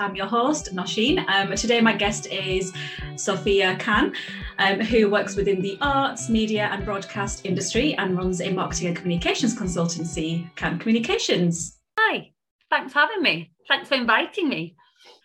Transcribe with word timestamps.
I'm 0.00 0.16
your 0.16 0.26
host, 0.26 0.74
Nosheen. 0.74 1.24
Um, 1.28 1.54
today, 1.54 1.80
my 1.80 1.92
guest 1.92 2.26
is 2.26 2.72
Sofia 3.14 3.76
Cann, 3.76 4.14
um, 4.58 4.80
who 4.80 5.08
works 5.08 5.36
within 5.36 5.62
the 5.62 5.78
arts, 5.80 6.28
media, 6.28 6.68
and 6.72 6.84
broadcast 6.84 7.46
industry 7.46 7.94
and 7.94 8.16
runs 8.16 8.40
a 8.40 8.50
marketing 8.50 8.88
and 8.88 8.96
communications 8.96 9.56
consultancy, 9.56 10.52
Cann 10.56 10.80
Communications. 10.80 11.78
Hi, 12.00 12.32
thanks 12.68 12.92
for 12.92 12.98
having 12.98 13.22
me. 13.22 13.52
Thanks 13.68 13.88
for 13.88 13.94
inviting 13.94 14.48
me. 14.48 14.74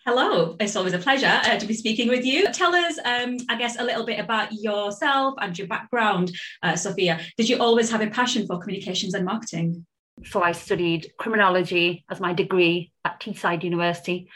Hello, 0.06 0.56
it's 0.60 0.76
always 0.76 0.92
a 0.92 0.98
pleasure 0.98 1.26
uh, 1.26 1.58
to 1.58 1.66
be 1.66 1.74
speaking 1.74 2.08
with 2.08 2.24
you. 2.24 2.46
Tell 2.52 2.72
us, 2.72 2.98
um, 3.04 3.38
I 3.48 3.56
guess, 3.56 3.80
a 3.80 3.84
little 3.84 4.06
bit 4.06 4.20
about 4.20 4.52
yourself 4.52 5.34
and 5.40 5.58
your 5.58 5.66
background, 5.66 6.30
uh, 6.62 6.76
Sofia. 6.76 7.20
Did 7.36 7.48
you 7.48 7.58
always 7.58 7.90
have 7.90 8.00
a 8.00 8.10
passion 8.10 8.46
for 8.46 8.58
communications 8.58 9.14
and 9.14 9.24
marketing? 9.24 9.86
So 10.24 10.42
I 10.42 10.52
studied 10.52 11.12
criminology 11.18 12.04
as 12.10 12.20
my 12.20 12.32
degree 12.32 12.92
at 13.04 13.20
Teesside 13.20 13.64
University, 13.64 14.28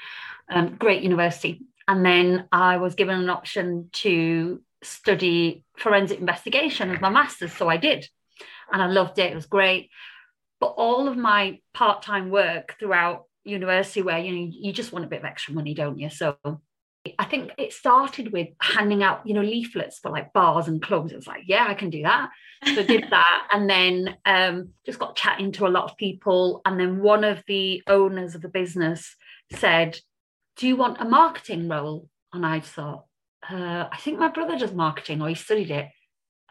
um, 0.51 0.77
great 0.77 1.03
university. 1.03 1.63
And 1.89 2.05
then 2.05 2.49
I 2.51 2.79
was 2.79 2.95
given 2.95 3.19
an 3.19 3.31
option 3.31 3.91
to 3.95 4.61
study 4.83 5.65
forensic 5.77 6.19
investigation 6.19 6.91
as 6.91 7.01
my 7.01 7.09
master's. 7.09 7.53
So 7.53 7.69
I 7.69 7.77
did. 7.77 8.09
And 8.73 8.83
I 8.83 8.87
loved 8.87 9.19
it. 9.19 9.31
It 9.31 9.35
was 9.35 9.47
great. 9.47 9.91
But 10.59 10.75
all 10.77 11.07
of 11.09 11.17
my 11.17 11.61
part 11.75 12.03
time 12.03 12.31
work 12.31 12.77
throughout 12.79 13.25
university, 13.45 14.03
where 14.03 14.19
you 14.19 14.33
know 14.33 14.51
you 14.53 14.73
just 14.73 14.93
want 14.93 15.05
a 15.05 15.09
bit 15.09 15.21
of 15.21 15.25
extra 15.25 15.55
money, 15.55 15.75
don't 15.75 15.99
you? 15.99 16.11
So 16.11 16.37
I 17.19 17.25
think 17.25 17.53
it 17.59 17.73
started 17.73 18.33
with 18.33 18.49
handing 18.61 19.03
out, 19.03 19.27
you 19.27 19.35
know, 19.35 19.43
leaflets 19.43 19.99
for 19.99 20.11
like 20.11 20.33
bars 20.33 20.67
and 20.67 20.83
clubs. 20.83 21.13
It 21.13 21.17
was 21.17 21.27
like, 21.27 21.45
yeah, 21.47 21.67
I 21.69 21.75
can 21.75 21.91
do 21.91 22.03
that. 22.03 22.31
So 22.75 22.83
did 22.83 23.07
that. 23.11 23.49
And 23.53 23.69
then 23.69 24.17
um, 24.25 24.71
just 24.85 24.99
got 24.99 25.17
chatting 25.17 25.53
to 25.53 25.67
a 25.67 25.69
lot 25.69 25.91
of 25.91 25.97
people. 25.97 26.61
And 26.65 26.79
then 26.79 27.01
one 27.01 27.25
of 27.25 27.43
the 27.47 27.83
owners 27.87 28.35
of 28.35 28.43
the 28.43 28.49
business 28.49 29.15
said, 29.53 29.99
Do 30.57 30.67
you 30.67 30.77
want 30.77 31.01
a 31.01 31.05
marketing 31.05 31.69
role? 31.69 32.09
And 32.33 32.45
I 32.45 32.61
thought, 32.61 33.05
uh, 33.49 33.89
I 33.91 33.97
think 33.99 34.19
my 34.19 34.29
brother 34.29 34.59
does 34.59 34.73
marketing 34.73 35.23
or 35.23 35.29
he 35.29 35.35
studied 35.35 35.71
it. 35.71 35.89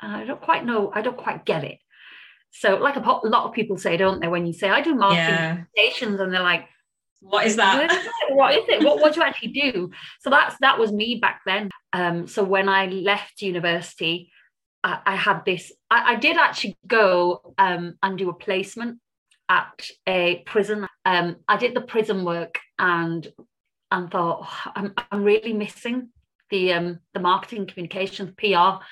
And 0.01 0.11
I 0.11 0.25
don't 0.25 0.41
quite 0.41 0.65
know, 0.65 0.91
I 0.93 1.01
don't 1.01 1.17
quite 1.17 1.45
get 1.45 1.63
it. 1.63 1.79
So, 2.51 2.77
like 2.77 2.95
a, 2.95 3.01
a 3.01 3.27
lot 3.27 3.45
of 3.45 3.53
people 3.53 3.77
say, 3.77 3.97
don't 3.97 4.21
they, 4.21 4.27
when 4.27 4.45
you 4.45 4.53
say, 4.53 4.69
I 4.69 4.81
do 4.81 4.95
marketing 4.95 5.65
yeah. 5.75 5.91
and 6.01 6.19
they're 6.19 6.41
like, 6.41 6.65
what 7.25 7.45
is 7.45 7.55
that? 7.55 7.91
what 8.29 8.53
is 8.53 8.63
it? 8.67 8.83
What, 8.83 8.99
what 8.99 9.13
do 9.13 9.19
you 9.19 9.25
actually 9.25 9.51
do? 9.51 9.91
So 10.21 10.29
that's 10.29 10.55
that 10.61 10.79
was 10.79 10.91
me 10.91 11.15
back 11.15 11.41
then. 11.45 11.69
Um, 11.91 12.27
so 12.27 12.43
when 12.43 12.69
I 12.69 12.85
left 12.85 13.41
university, 13.41 14.31
I, 14.85 14.99
I 15.05 15.15
had 15.15 15.43
this. 15.45 15.73
I, 15.89 16.13
I, 16.13 16.15
did 16.15 16.37
actually 16.37 16.77
go 16.85 17.55
um, 17.57 17.95
and 18.03 18.17
do 18.17 18.29
a 18.29 18.33
placement 18.33 18.99
at 19.49 19.89
a 20.07 20.43
prison. 20.45 20.87
Um, 21.03 21.37
I 21.47 21.57
did 21.57 21.73
the 21.73 21.81
prison 21.81 22.23
work 22.23 22.59
and 22.77 23.27
and 23.91 24.11
thought 24.11 24.41
oh, 24.43 24.71
I'm 24.75 24.93
I'm 25.11 25.23
really 25.23 25.53
missing 25.53 26.09
the 26.51 26.73
um, 26.73 26.99
the 27.15 27.19
marketing 27.19 27.65
communications 27.65 28.31
PR. 28.37 28.83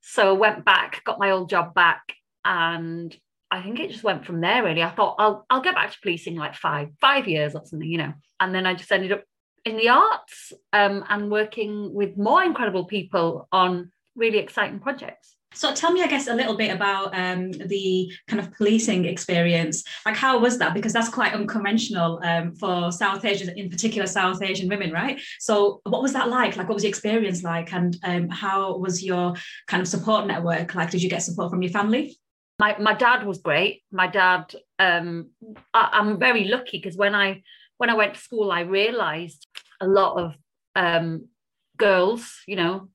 So 0.00 0.34
went 0.34 0.64
back, 0.64 1.04
got 1.04 1.20
my 1.20 1.30
old 1.30 1.48
job 1.48 1.74
back, 1.74 2.02
and 2.44 3.16
I 3.48 3.62
think 3.62 3.78
it 3.78 3.92
just 3.92 4.04
went 4.04 4.26
from 4.26 4.40
there 4.40 4.64
really. 4.64 4.82
I 4.82 4.90
thought 4.90 5.14
I'll 5.20 5.46
I'll 5.48 5.62
get 5.62 5.76
back 5.76 5.92
to 5.92 5.98
policing 6.02 6.34
like 6.34 6.56
five 6.56 6.88
five 7.00 7.28
years 7.28 7.54
or 7.54 7.64
something, 7.64 7.88
you 7.88 7.98
know. 7.98 8.14
And 8.40 8.52
then 8.52 8.66
I 8.66 8.74
just 8.74 8.90
ended 8.90 9.12
up 9.12 9.22
in 9.64 9.76
the 9.76 9.90
arts 9.90 10.52
um, 10.72 11.04
and 11.08 11.30
working 11.30 11.94
with 11.94 12.16
more 12.16 12.42
incredible 12.42 12.84
people 12.84 13.48
on 13.52 13.92
really 14.16 14.38
exciting 14.38 14.80
projects. 14.80 15.35
So 15.56 15.74
tell 15.74 15.92
me, 15.92 16.02
I 16.02 16.06
guess, 16.06 16.28
a 16.28 16.34
little 16.34 16.56
bit 16.56 16.72
about 16.72 17.14
um, 17.14 17.50
the 17.52 18.12
kind 18.28 18.40
of 18.40 18.52
policing 18.52 19.06
experience. 19.06 19.82
Like, 20.04 20.16
how 20.16 20.38
was 20.38 20.58
that? 20.58 20.74
Because 20.74 20.92
that's 20.92 21.08
quite 21.08 21.32
unconventional 21.32 22.20
um, 22.22 22.54
for 22.54 22.92
South 22.92 23.24
Asian, 23.24 23.56
in 23.58 23.70
particular 23.70 24.06
South 24.06 24.42
Asian 24.42 24.68
women, 24.68 24.92
right? 24.92 25.20
So, 25.40 25.80
what 25.84 26.02
was 26.02 26.12
that 26.12 26.28
like? 26.28 26.56
Like, 26.56 26.68
what 26.68 26.74
was 26.74 26.82
the 26.82 26.88
experience 26.88 27.42
like, 27.42 27.72
and 27.72 27.96
um, 28.04 28.28
how 28.28 28.76
was 28.76 29.02
your 29.02 29.34
kind 29.66 29.80
of 29.80 29.88
support 29.88 30.26
network 30.26 30.74
like? 30.74 30.90
Did 30.90 31.02
you 31.02 31.10
get 31.10 31.22
support 31.22 31.50
from 31.50 31.62
your 31.62 31.72
family? 31.72 32.16
my 32.58 32.76
my 32.78 32.94
dad 32.94 33.26
was 33.26 33.38
great. 33.38 33.82
My 33.92 34.06
dad, 34.06 34.54
um, 34.78 35.30
I, 35.74 36.00
am 36.00 36.18
very 36.18 36.44
lucky 36.44 36.78
because 36.78 36.96
when 36.96 37.14
I 37.14 37.42
when 37.76 37.90
I 37.90 37.94
went 37.94 38.14
to 38.14 38.20
school, 38.20 38.50
I 38.50 38.60
realised 38.60 39.46
a 39.80 39.86
lot 39.86 40.22
of 40.22 40.34
um, 40.74 41.28
girls, 41.76 42.40
you 42.46 42.56
know, 42.56 42.88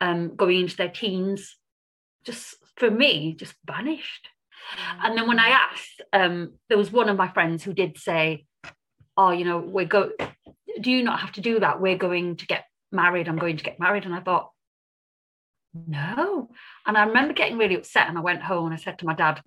um, 0.00 0.36
going 0.36 0.60
into 0.60 0.76
their 0.76 0.88
teens, 0.88 1.56
just 2.24 2.56
for 2.76 2.90
me, 2.90 3.34
just 3.34 3.54
vanished. 3.66 4.28
Mm. 4.76 5.04
And 5.04 5.18
then 5.18 5.28
when 5.28 5.38
I 5.38 5.48
asked, 5.48 6.02
um, 6.12 6.54
there 6.68 6.78
was 6.78 6.92
one 6.92 7.08
of 7.08 7.16
my 7.16 7.28
friends 7.28 7.62
who 7.62 7.72
did 7.72 7.98
say, 7.98 8.46
"Oh, 9.16 9.30
you 9.30 9.44
know, 9.44 9.58
we're 9.58 9.86
go. 9.86 10.12
Do 10.80 10.90
you 10.90 11.02
not 11.02 11.20
have 11.20 11.32
to 11.32 11.40
do 11.40 11.60
that? 11.60 11.80
We're 11.80 11.98
going 11.98 12.36
to 12.36 12.46
get 12.46 12.64
married. 12.90 13.28
I'm 13.28 13.38
going 13.38 13.56
to 13.58 13.64
get 13.64 13.80
married." 13.80 14.04
And 14.04 14.14
I 14.14 14.20
thought, 14.20 14.50
no. 15.74 16.50
And 16.86 16.96
I 16.96 17.04
remember 17.04 17.34
getting 17.34 17.58
really 17.58 17.74
upset 17.74 18.08
and 18.08 18.16
I 18.16 18.20
went 18.20 18.42
home 18.42 18.66
and 18.66 18.74
I 18.74 18.78
said 18.78 18.98
to 19.00 19.06
my 19.06 19.14
dad, 19.14 19.42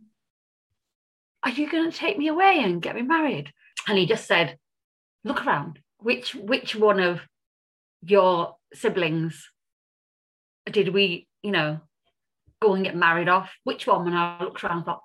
Are 1.44 1.52
you 1.52 1.70
going 1.70 1.90
to 1.90 1.98
take 1.98 2.18
me 2.18 2.28
away 2.28 2.60
and 2.60 2.82
get 2.82 2.96
me 2.96 3.02
married? 3.02 3.54
And 3.88 3.98
he 3.98 4.06
just 4.06 4.28
said, 4.28 4.58
Look 5.24 5.46
around. 5.46 5.80
Which 6.00 6.36
which 6.36 6.76
one 6.76 7.00
of 7.00 7.22
your 8.04 8.56
siblings 8.74 9.50
did 10.70 10.94
we, 10.94 11.28
you 11.42 11.52
know, 11.52 11.80
go 12.62 12.74
and 12.74 12.84
get 12.84 12.96
married 12.96 13.30
off? 13.30 13.52
Which 13.64 13.88
one? 13.88 14.08
And 14.08 14.18
I 14.18 14.42
looked 14.42 14.64
around 14.64 14.78
and 14.78 14.86
thought, 14.86 15.04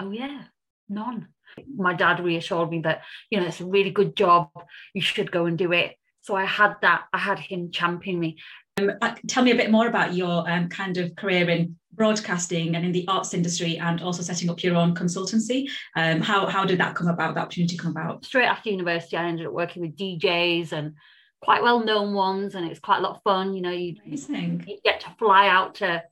Oh 0.00 0.10
yeah, 0.10 0.42
none. 0.88 1.28
My 1.76 1.94
dad 1.94 2.20
reassured 2.20 2.70
me 2.70 2.80
that, 2.80 3.02
you 3.30 3.40
know, 3.40 3.46
it's 3.46 3.60
a 3.60 3.66
really 3.66 3.90
good 3.90 4.16
job. 4.16 4.50
You 4.92 5.00
should 5.00 5.30
go 5.30 5.46
and 5.46 5.56
do 5.56 5.72
it. 5.72 5.96
So 6.22 6.34
I 6.34 6.44
had 6.44 6.76
that, 6.82 7.04
I 7.12 7.18
had 7.18 7.38
him 7.38 7.70
championing 7.70 8.20
me. 8.20 8.38
Um, 8.78 8.90
uh, 9.02 9.14
tell 9.28 9.44
me 9.44 9.52
a 9.52 9.56
bit 9.56 9.70
more 9.70 9.86
about 9.86 10.14
your 10.14 10.50
um, 10.50 10.68
kind 10.68 10.96
of 10.96 11.14
career 11.14 11.48
in 11.48 11.76
broadcasting 11.92 12.74
and 12.74 12.84
in 12.84 12.90
the 12.90 13.06
arts 13.06 13.34
industry 13.34 13.78
and 13.78 14.02
also 14.02 14.22
setting 14.22 14.50
up 14.50 14.62
your 14.64 14.74
own 14.74 14.96
consultancy. 14.96 15.68
Um, 15.94 16.20
how, 16.20 16.46
how 16.46 16.64
did 16.64 16.80
that 16.80 16.96
come 16.96 17.06
about, 17.06 17.34
that 17.34 17.42
opportunity 17.42 17.76
come 17.76 17.92
about? 17.92 18.24
Straight 18.24 18.46
after 18.46 18.70
university, 18.70 19.16
I 19.16 19.28
ended 19.28 19.46
up 19.46 19.52
working 19.52 19.82
with 19.82 19.96
DJs 19.96 20.72
and 20.72 20.94
quite 21.40 21.62
well 21.62 21.84
known 21.84 22.14
ones, 22.14 22.54
and 22.54 22.64
it 22.64 22.70
was 22.70 22.80
quite 22.80 22.98
a 22.98 23.02
lot 23.02 23.16
of 23.16 23.22
fun. 23.22 23.54
You 23.54 23.60
know, 23.60 23.70
you, 23.70 23.94
you 24.04 24.78
get 24.82 25.00
to 25.00 25.14
fly 25.18 25.46
out 25.46 25.76
to 25.76 26.02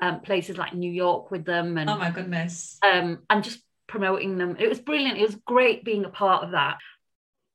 um, 0.00 0.20
places 0.20 0.58
like 0.58 0.74
New 0.74 0.90
York 0.90 1.30
with 1.30 1.44
them. 1.44 1.78
And, 1.78 1.88
oh 1.88 1.96
my 1.96 2.10
goodness. 2.10 2.78
Um, 2.82 3.20
and 3.30 3.42
just 3.42 3.60
promoting 3.86 4.38
them. 4.38 4.56
It 4.58 4.68
was 4.68 4.80
brilliant. 4.80 5.18
It 5.18 5.26
was 5.26 5.36
great 5.46 5.84
being 5.84 6.04
a 6.04 6.10
part 6.10 6.44
of 6.44 6.52
that. 6.52 6.78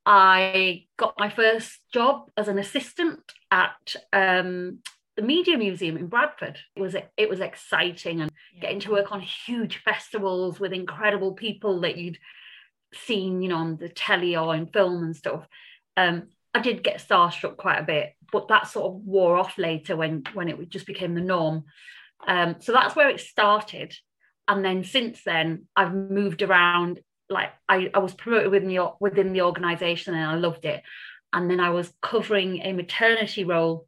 I 0.05 0.85
got 0.97 1.19
my 1.19 1.29
first 1.29 1.79
job 1.93 2.29
as 2.35 2.47
an 2.47 2.57
assistant 2.57 3.19
at 3.51 3.95
um, 4.11 4.79
the 5.15 5.21
Media 5.21 5.57
Museum 5.57 5.97
in 5.97 6.07
Bradford. 6.07 6.57
It 6.75 6.81
was 6.81 6.95
it 7.17 7.29
was 7.29 7.39
exciting 7.39 8.21
and 8.21 8.31
yeah. 8.55 8.61
getting 8.61 8.79
to 8.81 8.91
work 8.91 9.11
on 9.11 9.21
huge 9.21 9.81
festivals 9.83 10.59
with 10.59 10.73
incredible 10.73 11.33
people 11.33 11.81
that 11.81 11.97
you'd 11.97 12.17
seen, 12.93 13.41
you 13.41 13.49
know, 13.49 13.57
on 13.57 13.77
the 13.77 13.89
telly 13.89 14.35
or 14.35 14.55
in 14.55 14.67
film 14.67 15.03
and 15.03 15.15
stuff. 15.15 15.47
Um, 15.97 16.29
I 16.53 16.61
did 16.61 16.83
get 16.83 17.05
starstruck 17.05 17.57
quite 17.57 17.79
a 17.79 17.83
bit, 17.83 18.15
but 18.31 18.47
that 18.47 18.67
sort 18.67 18.91
of 18.91 19.01
wore 19.05 19.37
off 19.37 19.57
later 19.57 19.95
when 19.95 20.23
when 20.33 20.49
it 20.49 20.69
just 20.69 20.87
became 20.87 21.13
the 21.13 21.21
norm. 21.21 21.65
Um, 22.27 22.55
so 22.59 22.71
that's 22.71 22.95
where 22.95 23.09
it 23.09 23.19
started, 23.19 23.95
and 24.47 24.63
then 24.63 24.83
since 24.83 25.23
then 25.23 25.67
I've 25.75 25.93
moved 25.93 26.41
around 26.41 26.99
like 27.29 27.51
I, 27.67 27.89
I 27.93 27.99
was 27.99 28.13
promoted 28.13 28.51
within 28.51 28.69
the 28.69 28.91
within 28.99 29.33
the 29.33 29.41
organization 29.41 30.13
and 30.13 30.29
I 30.29 30.35
loved 30.35 30.65
it. 30.65 30.83
And 31.33 31.49
then 31.49 31.59
I 31.61 31.69
was 31.69 31.91
covering 32.01 32.59
a 32.61 32.73
maternity 32.73 33.45
role, 33.45 33.87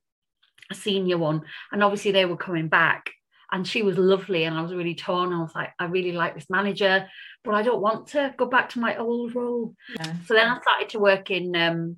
a 0.72 0.76
senior 0.76 1.18
one, 1.18 1.42
and 1.72 1.84
obviously 1.84 2.12
they 2.12 2.26
were 2.26 2.38
coming 2.38 2.70
back. 2.70 3.12
And 3.52 3.68
she 3.68 3.84
was 3.84 4.00
lovely, 4.00 4.46
and 4.46 4.58
I 4.58 4.62
was 4.62 4.74
really 4.74 4.96
torn. 4.96 5.32
I 5.32 5.40
was 5.40 5.54
like, 5.54 5.74
I 5.78 5.86
really 5.86 6.14
like 6.14 6.34
this 6.34 6.50
manager, 6.50 7.08
but 7.44 7.54
I 7.54 7.62
don't 7.62 7.82
want 7.82 8.08
to 8.08 8.34
go 8.36 8.48
back 8.48 8.70
to 8.70 8.80
my 8.80 8.98
old 8.98 9.36
role. 9.36 9.76
Yeah. 9.96 10.14
So 10.26 10.34
then 10.34 10.48
I 10.48 10.60
started 10.60 10.90
to 10.90 11.00
work 11.00 11.30
in 11.30 11.56
um, 11.56 11.98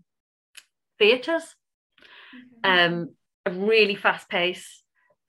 theatres, 0.99 1.55
mm-hmm. 2.65 2.93
um, 2.93 3.09
a 3.45 3.51
really 3.51 3.95
fast 3.95 4.27
pace. 4.27 4.83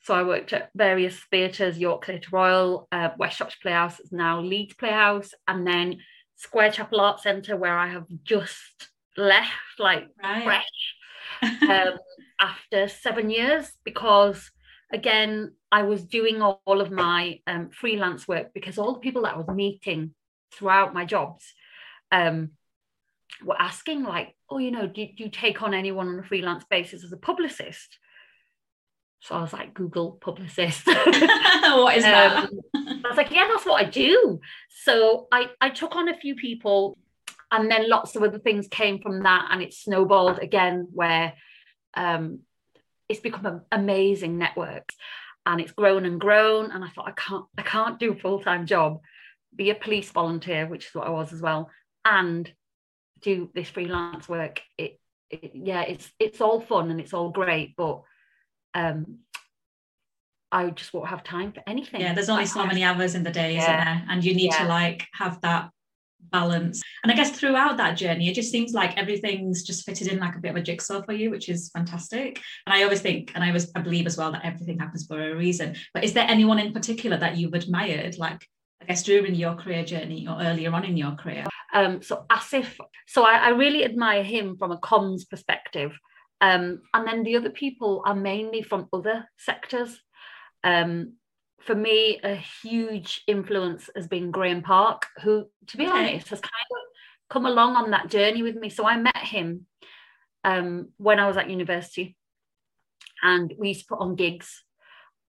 So 0.06 0.14
I 0.14 0.22
worked 0.22 0.52
at 0.52 0.70
various 0.72 1.18
theatres, 1.32 1.78
York 1.78 2.06
Theatre 2.06 2.28
Royal, 2.30 2.86
uh, 2.92 3.08
West 3.18 3.40
Yorkshire 3.40 3.58
Playhouse, 3.60 3.98
is 3.98 4.12
now 4.12 4.40
Leeds 4.40 4.74
Playhouse, 4.74 5.34
and 5.48 5.66
then 5.66 5.96
Square 6.36 6.70
Chapel 6.70 7.00
Arts 7.00 7.24
Centre, 7.24 7.56
where 7.56 7.76
I 7.76 7.88
have 7.88 8.04
just 8.22 8.90
left, 9.16 9.50
like 9.80 10.06
right. 10.22 10.44
fresh, 10.44 11.60
um, 11.68 11.98
after 12.40 12.86
seven 12.86 13.30
years, 13.30 13.72
because 13.82 14.48
again, 14.92 15.54
I 15.72 15.82
was 15.82 16.04
doing 16.04 16.40
all, 16.40 16.62
all 16.66 16.80
of 16.80 16.92
my 16.92 17.40
um, 17.48 17.70
freelance 17.70 18.28
work 18.28 18.54
because 18.54 18.78
all 18.78 18.92
the 18.92 19.00
people 19.00 19.22
that 19.22 19.34
I 19.34 19.38
was 19.38 19.48
meeting 19.48 20.14
throughout 20.52 20.94
my 20.94 21.04
jobs 21.04 21.52
um, 22.12 22.52
were 23.44 23.60
asking, 23.60 24.04
like, 24.04 24.36
oh, 24.48 24.58
you 24.58 24.70
know, 24.70 24.86
do, 24.86 25.04
do 25.04 25.24
you 25.24 25.30
take 25.30 25.62
on 25.62 25.74
anyone 25.74 26.06
on 26.06 26.20
a 26.20 26.22
freelance 26.22 26.62
basis 26.70 27.02
as 27.02 27.10
a 27.10 27.16
publicist? 27.16 27.98
So 29.20 29.34
I 29.34 29.40
was 29.40 29.52
like, 29.52 29.74
Google 29.74 30.12
publicist. 30.12 30.86
what 30.86 31.96
is 31.96 32.04
that? 32.04 32.44
Um, 32.44 32.60
I 32.74 33.08
was 33.08 33.16
like, 33.16 33.30
yeah, 33.30 33.48
that's 33.48 33.66
what 33.66 33.84
I 33.84 33.88
do. 33.88 34.40
So 34.84 35.26
I, 35.32 35.50
I 35.60 35.70
took 35.70 35.96
on 35.96 36.08
a 36.08 36.16
few 36.16 36.36
people 36.36 36.96
and 37.50 37.70
then 37.70 37.88
lots 37.88 38.16
of 38.16 38.22
other 38.22 38.38
things 38.38 38.68
came 38.68 39.00
from 39.00 39.22
that 39.22 39.48
and 39.50 39.62
it 39.62 39.74
snowballed 39.74 40.38
again 40.40 40.88
where 40.92 41.32
um, 41.94 42.40
it's 43.08 43.20
become 43.20 43.46
an 43.46 43.62
amazing 43.72 44.38
network 44.38 44.90
and 45.44 45.60
it's 45.60 45.72
grown 45.72 46.04
and 46.04 46.20
grown 46.20 46.70
and 46.72 46.84
i 46.84 46.88
thought 46.88 47.08
i 47.08 47.12
can't 47.12 47.44
i 47.56 47.62
can't 47.62 48.00
do 48.00 48.12
a 48.12 48.16
full-time 48.16 48.66
job 48.66 49.00
be 49.54 49.70
a 49.70 49.74
police 49.74 50.10
volunteer 50.10 50.66
which 50.66 50.86
is 50.86 50.94
what 50.94 51.06
i 51.06 51.10
was 51.10 51.32
as 51.32 51.40
well 51.40 51.70
and 52.04 52.52
do 53.22 53.50
this 53.54 53.70
freelance 53.70 54.28
work 54.28 54.60
it, 54.76 54.98
it 55.30 55.52
yeah 55.54 55.82
it's 55.82 56.10
it's 56.18 56.40
all 56.40 56.60
fun 56.60 56.90
and 56.90 57.00
it's 57.00 57.14
all 57.14 57.30
great 57.30 57.74
but 57.76 58.02
um 58.76 59.18
I 60.52 60.70
just 60.70 60.92
won't 60.94 61.08
have 61.08 61.24
time 61.24 61.52
for 61.52 61.62
anything. 61.66 62.00
Yeah, 62.00 62.14
there's 62.14 62.28
only 62.28 62.46
so 62.46 62.64
many 62.64 62.84
hours 62.84 63.14
in 63.16 63.24
the 63.24 63.32
day, 63.32 63.54
yeah. 63.54 63.62
isn't 63.62 63.84
there? 63.84 64.04
And 64.08 64.24
you 64.24 64.34
need 64.34 64.52
yeah. 64.52 64.62
to 64.62 64.68
like 64.68 65.04
have 65.12 65.40
that 65.40 65.70
balance. 66.30 66.82
And 67.02 67.12
I 67.12 67.16
guess 67.16 67.30
throughout 67.30 67.76
that 67.78 67.96
journey, 67.96 68.28
it 68.28 68.34
just 68.34 68.52
seems 68.52 68.72
like 68.72 68.96
everything's 68.96 69.64
just 69.64 69.84
fitted 69.84 70.06
in 70.06 70.18
like 70.18 70.36
a 70.36 70.38
bit 70.38 70.50
of 70.50 70.56
a 70.56 70.62
jigsaw 70.62 71.02
for 71.02 71.12
you, 71.12 71.30
which 71.30 71.48
is 71.48 71.70
fantastic. 71.70 72.40
And 72.66 72.74
I 72.74 72.84
always 72.84 73.00
think, 73.00 73.32
and 73.34 73.42
I 73.42 73.48
always 73.48 73.70
I 73.74 73.80
believe 73.80 74.06
as 74.06 74.16
well 74.16 74.32
that 74.32 74.44
everything 74.44 74.78
happens 74.78 75.06
for 75.06 75.20
a 75.20 75.36
reason. 75.36 75.76
But 75.92 76.04
is 76.04 76.12
there 76.12 76.26
anyone 76.28 76.58
in 76.58 76.72
particular 76.72 77.16
that 77.18 77.36
you've 77.36 77.54
admired, 77.54 78.16
like 78.18 78.46
I 78.80 78.86
guess 78.86 79.02
during 79.02 79.34
your 79.34 79.54
career 79.54 79.84
journey 79.84 80.26
or 80.28 80.40
earlier 80.40 80.72
on 80.72 80.84
in 80.84 80.96
your 80.96 81.12
career? 81.12 81.44
Um, 81.74 82.02
so 82.02 82.24
Asif, 82.30 82.78
so 83.06 83.24
I, 83.24 83.36
I 83.36 83.48
really 83.50 83.84
admire 83.84 84.22
him 84.22 84.56
from 84.56 84.72
a 84.72 84.78
comms 84.78 85.28
perspective. 85.28 85.92
Um, 86.40 86.82
and 86.92 87.06
then 87.06 87.22
the 87.22 87.36
other 87.36 87.50
people 87.50 88.02
are 88.04 88.14
mainly 88.14 88.62
from 88.62 88.88
other 88.92 89.28
sectors. 89.38 90.00
Um, 90.62 91.14
for 91.60 91.74
me, 91.74 92.20
a 92.22 92.34
huge 92.62 93.22
influence 93.26 93.90
has 93.96 94.06
been 94.06 94.30
Graeme 94.30 94.62
Park, 94.62 95.06
who, 95.22 95.46
to 95.68 95.76
be 95.76 95.86
honest, 95.86 96.28
has 96.28 96.40
kind 96.40 96.52
of 96.70 96.76
come 97.28 97.46
along 97.46 97.74
on 97.74 97.90
that 97.90 98.08
journey 98.08 98.42
with 98.42 98.54
me. 98.54 98.68
So 98.68 98.86
I 98.86 98.96
met 98.96 99.16
him 99.16 99.66
um, 100.44 100.90
when 100.96 101.18
I 101.18 101.26
was 101.26 101.36
at 101.36 101.50
university, 101.50 102.16
and 103.22 103.52
we 103.58 103.68
used 103.68 103.80
to 103.80 103.86
put 103.96 104.00
on 104.00 104.14
gigs, 104.14 104.62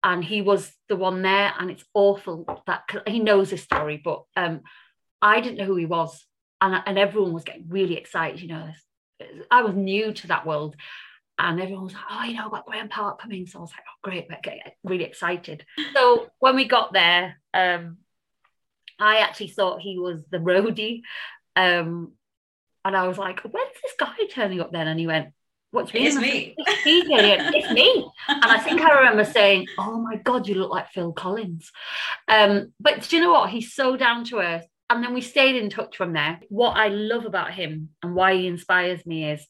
and 0.02 0.24
he 0.24 0.42
was 0.42 0.72
the 0.88 0.96
one 0.96 1.22
there. 1.22 1.52
And 1.58 1.70
it's 1.70 1.84
awful 1.94 2.62
that 2.66 2.82
he 3.06 3.20
knows 3.20 3.50
this 3.50 3.62
story, 3.62 4.00
but 4.02 4.24
um, 4.36 4.62
I 5.22 5.40
didn't 5.40 5.58
know 5.58 5.66
who 5.66 5.76
he 5.76 5.86
was, 5.86 6.26
and 6.60 6.82
and 6.86 6.98
everyone 6.98 7.32
was 7.32 7.44
getting 7.44 7.66
really 7.68 7.96
excited. 7.96 8.40
You 8.40 8.48
know, 8.48 8.70
I 9.50 9.62
was 9.62 9.74
new 9.74 10.12
to 10.12 10.26
that 10.28 10.46
world, 10.46 10.76
and 11.38 11.60
everyone 11.60 11.84
was 11.84 11.94
like, 11.94 12.04
oh, 12.10 12.24
you 12.24 12.34
know, 12.34 12.44
I've 12.46 12.50
got 12.50 12.66
Graeme 12.66 12.88
Park 12.88 13.20
coming. 13.20 13.46
So 13.46 13.58
I 13.58 13.62
was 13.62 13.72
like, 13.72 13.84
oh, 13.88 13.98
great, 14.02 14.28
but 14.28 14.42
get 14.42 14.76
really 14.84 15.04
excited. 15.04 15.64
So 15.92 16.28
when 16.38 16.54
we 16.54 16.64
got 16.64 16.92
there, 16.92 17.40
um, 17.52 17.98
I 18.98 19.18
actually 19.18 19.48
thought 19.48 19.80
he 19.80 19.98
was 19.98 20.20
the 20.30 20.38
roadie. 20.38 21.02
Um, 21.56 22.12
and 22.84 22.96
I 22.96 23.08
was 23.08 23.18
like, 23.18 23.40
when's 23.40 23.80
this 23.82 23.94
guy 23.98 24.14
turning 24.30 24.60
up 24.60 24.70
then? 24.70 24.86
And 24.86 25.00
he 25.00 25.06
went, 25.06 25.28
what 25.70 25.90
do 25.90 25.98
you 25.98 26.04
mean? 26.04 26.12
It's 26.12 26.20
me. 26.20 26.54
it's 27.54 27.72
me. 27.72 28.08
And 28.28 28.44
I 28.44 28.58
think 28.58 28.80
I 28.80 28.98
remember 28.98 29.24
saying, 29.24 29.66
oh 29.76 29.98
my 29.98 30.16
God, 30.16 30.46
you 30.46 30.54
look 30.54 30.70
like 30.70 30.90
Phil 30.90 31.12
Collins. 31.12 31.72
Um, 32.28 32.72
but 32.78 33.08
do 33.08 33.16
you 33.16 33.22
know 33.22 33.32
what? 33.32 33.50
He's 33.50 33.74
so 33.74 33.96
down 33.96 34.24
to 34.26 34.38
earth. 34.38 34.66
And 34.90 35.02
then 35.02 35.14
we 35.14 35.20
stayed 35.20 35.56
in 35.56 35.70
touch 35.70 35.96
from 35.96 36.12
there. 36.12 36.40
What 36.48 36.76
I 36.76 36.88
love 36.88 37.24
about 37.24 37.52
him 37.52 37.90
and 38.02 38.14
why 38.14 38.34
he 38.36 38.46
inspires 38.46 39.04
me 39.06 39.30
is 39.30 39.46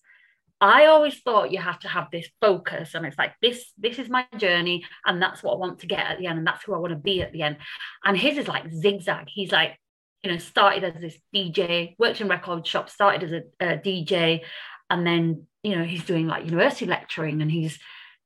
I 0.60 0.86
always 0.86 1.18
thought 1.20 1.50
you 1.50 1.58
have 1.58 1.80
to 1.80 1.88
have 1.88 2.10
this 2.10 2.28
focus, 2.40 2.94
and 2.94 3.04
it's 3.04 3.18
like 3.18 3.34
this. 3.42 3.72
This 3.76 3.98
is 3.98 4.08
my 4.08 4.26
journey, 4.38 4.84
and 5.04 5.20
that's 5.20 5.42
what 5.42 5.54
I 5.54 5.58
want 5.58 5.80
to 5.80 5.86
get 5.86 6.06
at 6.06 6.18
the 6.18 6.26
end, 6.26 6.38
and 6.38 6.46
that's 6.46 6.64
who 6.64 6.74
I 6.74 6.78
want 6.78 6.92
to 6.92 6.98
be 6.98 7.20
at 7.20 7.32
the 7.32 7.42
end. 7.42 7.58
And 8.04 8.16
his 8.16 8.38
is 8.38 8.48
like 8.48 8.72
zigzag. 8.72 9.26
He's 9.28 9.52
like, 9.52 9.78
you 10.22 10.30
know, 10.30 10.38
started 10.38 10.84
as 10.84 11.00
this 11.00 11.18
DJ, 11.34 11.96
worked 11.98 12.20
in 12.20 12.28
record 12.28 12.66
shop, 12.66 12.88
started 12.88 13.24
as 13.24 13.32
a, 13.32 13.74
a 13.74 13.78
DJ, 13.78 14.40
and 14.88 15.06
then 15.06 15.46
you 15.62 15.76
know 15.76 15.84
he's 15.84 16.04
doing 16.04 16.28
like 16.28 16.44
university 16.44 16.86
lecturing, 16.86 17.42
and 17.42 17.50
he's 17.50 17.78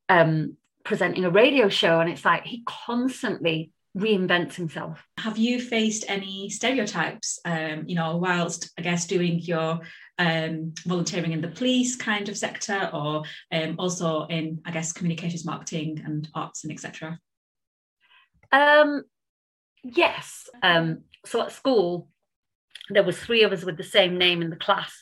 um, 0.09 0.57
presenting 0.85 1.25
a 1.25 1.31
radio 1.31 1.69
show, 1.69 1.99
and 1.99 2.11
it's 2.11 2.25
like 2.25 2.45
he 2.45 2.63
constantly 2.67 3.73
reinvents 3.99 4.55
himself. 4.55 5.05
Have 5.19 5.39
you 5.39 5.61
faced 5.61 6.05
any 6.09 6.49
stereotypes, 6.51 7.39
um, 7.45 7.85
you 7.87 7.95
know, 7.95 8.17
whilst 8.17 8.71
I 8.79 8.83
guess 8.83 9.07
doing 9.07 9.41
your 9.41 9.81
um, 10.19 10.75
volunteering 10.87 11.33
in 11.33 11.41
the 11.41 11.49
police 11.49 11.97
kind 11.97 12.29
of 12.29 12.37
sector 12.37 12.91
or 12.93 13.23
um, 13.53 13.77
also 13.79 14.27
in, 14.27 14.61
I 14.65 14.71
guess, 14.71 14.93
communications 14.93 15.45
marketing 15.45 16.03
and 16.05 16.29
arts 16.35 16.65
and 16.65 16.73
etc.? 16.73 17.19
Um, 18.53 19.03
yes. 19.83 20.49
Um, 20.63 21.03
so 21.25 21.43
at 21.43 21.53
school, 21.53 22.09
there 22.91 23.05
was 23.05 23.19
three 23.19 23.43
of 23.43 23.53
us 23.53 23.65
with 23.65 23.77
the 23.77 23.85
same 23.85 24.19
name 24.19 24.43
in 24.43 24.51
the 24.51 24.57
class. 24.57 24.95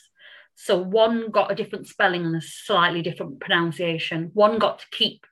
So 0.55 0.77
one 0.77 1.29
got 1.29 1.51
a 1.51 1.55
different 1.55 1.87
spelling 1.87 2.25
and 2.25 2.35
a 2.35 2.41
slightly 2.41 3.01
different 3.01 3.39
pronunciation. 3.39 4.31
One 4.33 4.57
got 4.57 4.79
to 4.79 4.85
keep 4.91 5.25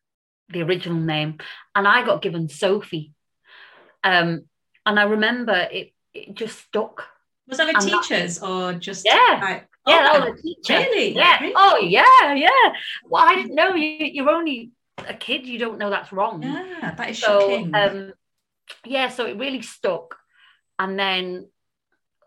the 0.49 0.61
original 0.61 0.99
name, 0.99 1.39
and 1.73 1.87
I 1.87 2.05
got 2.05 2.21
given 2.21 2.47
Sophie. 2.47 3.14
Um, 4.05 4.43
and 4.85 4.99
I 4.99 5.03
remember 5.03 5.67
it, 5.71 5.93
it 6.13 6.35
just 6.35 6.59
stuck. 6.59 7.03
Was 7.47 7.57
that 7.57 7.67
with 7.67 7.75
and 7.75 7.85
teachers 7.85 8.39
that, 8.39 8.47
or 8.47 8.73
just 8.73 9.03
yeah? 9.05 9.39
Like, 9.41 9.67
yeah, 9.87 10.03
that 10.03 10.19
was 10.21 10.39
a 10.39 10.41
teacher. 10.41 10.89
Really? 10.89 11.15
Yeah. 11.15 11.39
Really? 11.39 11.53
Oh, 11.55 11.77
yeah, 11.77 12.33
yeah. 12.33 12.73
Well, 13.03 13.23
I 13.23 13.35
didn't 13.35 13.55
know 13.55 13.75
you. 13.75 14.05
You're 14.05 14.29
only 14.29 14.71
a 14.97 15.13
kid. 15.13 15.45
You 15.45 15.59
don't 15.59 15.77
know 15.77 15.89
that's 15.89 16.13
wrong. 16.13 16.41
Yeah, 16.41 16.93
that 16.95 17.09
is 17.09 17.19
so, 17.19 17.39
shocking. 17.39 17.75
Um, 17.75 18.13
yeah, 18.85 19.09
so 19.09 19.25
it 19.25 19.37
really 19.37 19.61
stuck. 19.61 20.15
And 20.79 20.97
then, 20.97 21.47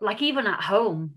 like 0.01 0.21
even 0.21 0.47
at 0.47 0.61
home, 0.61 1.15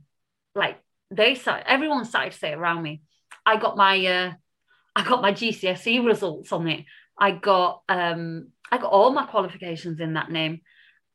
like 0.54 0.80
they 1.10 1.34
started, 1.34 1.70
everyone 1.70 2.04
started 2.04 2.32
to 2.32 2.38
say 2.38 2.52
around 2.52 2.82
me. 2.82 3.02
I 3.44 3.56
got 3.56 3.76
my, 3.76 4.04
uh, 4.06 4.32
I 4.96 5.04
got 5.04 5.22
my 5.22 5.32
GCSE 5.32 6.04
results 6.04 6.52
on 6.52 6.68
it. 6.68 6.84
I 7.18 7.32
got, 7.32 7.82
um, 7.88 8.48
I 8.72 8.78
got 8.78 8.90
all 8.90 9.12
my 9.12 9.26
qualifications 9.26 10.00
in 10.00 10.14
that 10.14 10.30
name, 10.30 10.62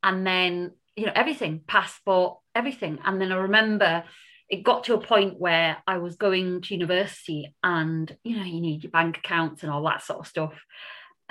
and 0.04 0.26
then 0.26 0.72
you 0.96 1.08
know 1.08 1.12
everything, 1.16 1.62
passport, 1.68 2.38
everything. 2.54 3.00
And 3.04 3.20
then 3.20 3.32
I 3.32 3.38
remember 3.38 4.04
it 4.48 4.64
got 4.64 4.86
to 4.86 4.94
a 4.94 5.02
point 5.02 5.40
where 5.40 5.78
I 5.88 5.98
was 5.98 6.16
going 6.16 6.62
to 6.62 6.74
university 6.74 7.54
and 7.64 8.16
you 8.24 8.38
know 8.38 8.44
you 8.44 8.62
need 8.62 8.84
your 8.84 8.92
bank 8.92 9.18
accounts 9.18 9.64
and 9.64 9.72
all 9.72 9.84
that 9.86 10.04
sort 10.04 10.20
of 10.20 10.28
stuff. 10.28 10.54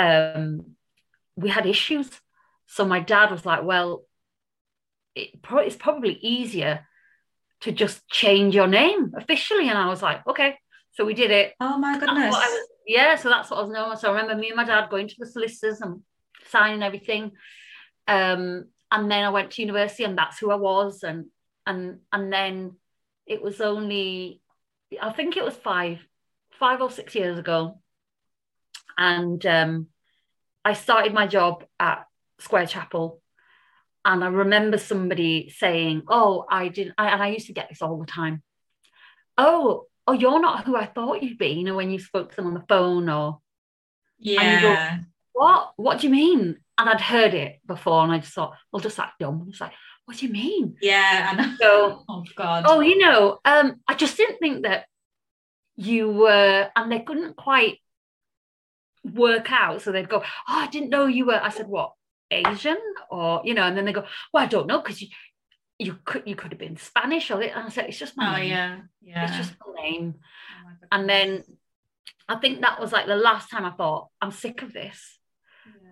Um, 0.00 0.74
we 1.36 1.48
had 1.48 1.64
issues, 1.64 2.10
so 2.66 2.84
my 2.84 2.98
dad 2.98 3.30
was 3.30 3.46
like, 3.46 3.62
"Well, 3.62 4.02
it 5.14 5.40
pro- 5.42 5.58
it's 5.58 5.76
probably 5.76 6.14
easier 6.14 6.86
to 7.60 7.70
just 7.70 8.06
change 8.08 8.52
your 8.52 8.66
name 8.66 9.12
officially," 9.16 9.68
and 9.68 9.78
I 9.78 9.86
was 9.86 10.02
like, 10.02 10.26
"Okay." 10.26 10.58
So 10.90 11.04
we 11.04 11.14
did 11.14 11.30
it. 11.30 11.54
Oh 11.60 11.78
my 11.78 12.00
goodness! 12.00 12.34
Was, 12.34 12.68
yeah, 12.84 13.14
so 13.14 13.28
that's 13.28 13.48
what 13.48 13.58
I 13.58 13.62
was 13.62 13.70
knowing. 13.70 13.96
So 13.96 14.08
I 14.08 14.16
remember 14.16 14.34
me 14.34 14.48
and 14.48 14.56
my 14.56 14.64
dad 14.64 14.90
going 14.90 15.06
to 15.06 15.14
the 15.18 15.26
solicitors 15.26 15.80
and 15.80 16.02
signing 16.50 16.82
everything. 16.82 17.32
Um, 18.08 18.66
and 18.90 19.10
then 19.10 19.24
I 19.24 19.30
went 19.30 19.52
to 19.52 19.62
university, 19.62 20.04
and 20.04 20.16
that's 20.16 20.38
who 20.38 20.50
I 20.50 20.56
was, 20.56 21.02
and 21.02 21.26
and 21.66 22.00
and 22.12 22.32
then 22.32 22.76
it 23.26 23.42
was 23.42 23.60
only 23.60 24.40
I 25.00 25.12
think 25.12 25.36
it 25.36 25.44
was 25.44 25.56
five 25.56 25.98
five 26.58 26.80
or 26.80 26.90
six 26.90 27.14
years 27.14 27.38
ago, 27.38 27.80
and 28.96 29.44
um, 29.44 29.88
I 30.64 30.72
started 30.72 31.12
my 31.12 31.26
job 31.26 31.64
at 31.80 32.06
Square 32.38 32.68
Chapel, 32.68 33.20
and 34.04 34.22
I 34.22 34.28
remember 34.28 34.78
somebody 34.78 35.50
saying, 35.50 36.02
"Oh, 36.08 36.44
I 36.48 36.68
didn't," 36.68 36.94
I, 36.96 37.08
and 37.08 37.22
I 37.22 37.28
used 37.28 37.48
to 37.48 37.52
get 37.52 37.68
this 37.68 37.82
all 37.82 37.98
the 37.98 38.06
time. 38.06 38.42
Oh, 39.36 39.86
oh, 40.06 40.12
you're 40.12 40.40
not 40.40 40.64
who 40.64 40.76
I 40.76 40.86
thought 40.86 41.22
you'd 41.22 41.38
be. 41.38 41.48
You 41.48 41.64
know, 41.64 41.74
when 41.74 41.90
you 41.90 41.98
spoke 41.98 42.30
to 42.30 42.36
them 42.36 42.46
on 42.46 42.54
the 42.54 42.64
phone, 42.68 43.08
or 43.08 43.40
yeah, 44.18 44.98
what? 45.36 45.72
What 45.76 46.00
do 46.00 46.06
you 46.06 46.12
mean? 46.12 46.56
And 46.78 46.88
I'd 46.88 47.00
heard 47.00 47.34
it 47.34 47.60
before, 47.66 48.02
and 48.02 48.12
I 48.12 48.18
just 48.18 48.32
thought, 48.32 48.54
well, 48.72 48.80
just 48.80 48.96
that 48.96 49.12
dumb. 49.20 49.46
It's 49.50 49.60
like, 49.60 49.72
what 50.06 50.16
do 50.16 50.26
you 50.26 50.32
mean? 50.32 50.76
Yeah. 50.80 51.34
And 51.36 51.58
so, 51.58 52.04
oh 52.08 52.24
God. 52.34 52.64
Oh, 52.66 52.80
you 52.80 52.98
know, 52.98 53.38
um, 53.44 53.80
I 53.86 53.94
just 53.94 54.16
didn't 54.16 54.38
think 54.38 54.62
that 54.62 54.86
you 55.76 56.10
were, 56.10 56.70
and 56.74 56.90
they 56.90 57.00
couldn't 57.00 57.36
quite 57.36 57.78
work 59.04 59.52
out. 59.52 59.82
So 59.82 59.92
they'd 59.92 60.08
go, 60.08 60.22
Oh, 60.22 60.24
I 60.48 60.68
didn't 60.68 60.90
know 60.90 61.06
you 61.06 61.26
were. 61.26 61.40
I 61.40 61.50
said, 61.50 61.68
What? 61.68 61.92
Asian? 62.30 62.78
Or, 63.10 63.42
you 63.44 63.52
know, 63.54 63.62
and 63.64 63.76
then 63.76 63.84
they 63.84 63.92
go, 63.92 64.04
Well, 64.32 64.42
I 64.42 64.46
don't 64.46 64.66
know, 64.66 64.80
because 64.80 65.02
you 65.02 65.08
you 65.78 65.98
could 66.06 66.22
you 66.24 66.34
could 66.34 66.52
have 66.52 66.58
been 66.58 66.78
Spanish 66.78 67.30
or 67.30 67.42
and 67.42 67.66
I 67.66 67.68
said, 67.68 67.86
It's 67.86 67.98
just 67.98 68.16
my 68.16 68.32
oh, 68.34 68.40
name. 68.40 68.50
yeah. 68.50 68.78
Yeah. 69.02 69.24
It's 69.28 69.36
just 69.36 69.54
my 69.60 69.82
name. 69.82 70.14
Oh, 70.16 70.64
my 70.64 70.98
and 70.98 71.08
then 71.08 71.44
I 72.28 72.36
think 72.36 72.62
that 72.62 72.80
was 72.80 72.92
like 72.92 73.06
the 73.06 73.16
last 73.16 73.50
time 73.50 73.64
I 73.64 73.70
thought, 73.70 74.08
I'm 74.20 74.32
sick 74.32 74.62
of 74.62 74.72
this. 74.72 75.15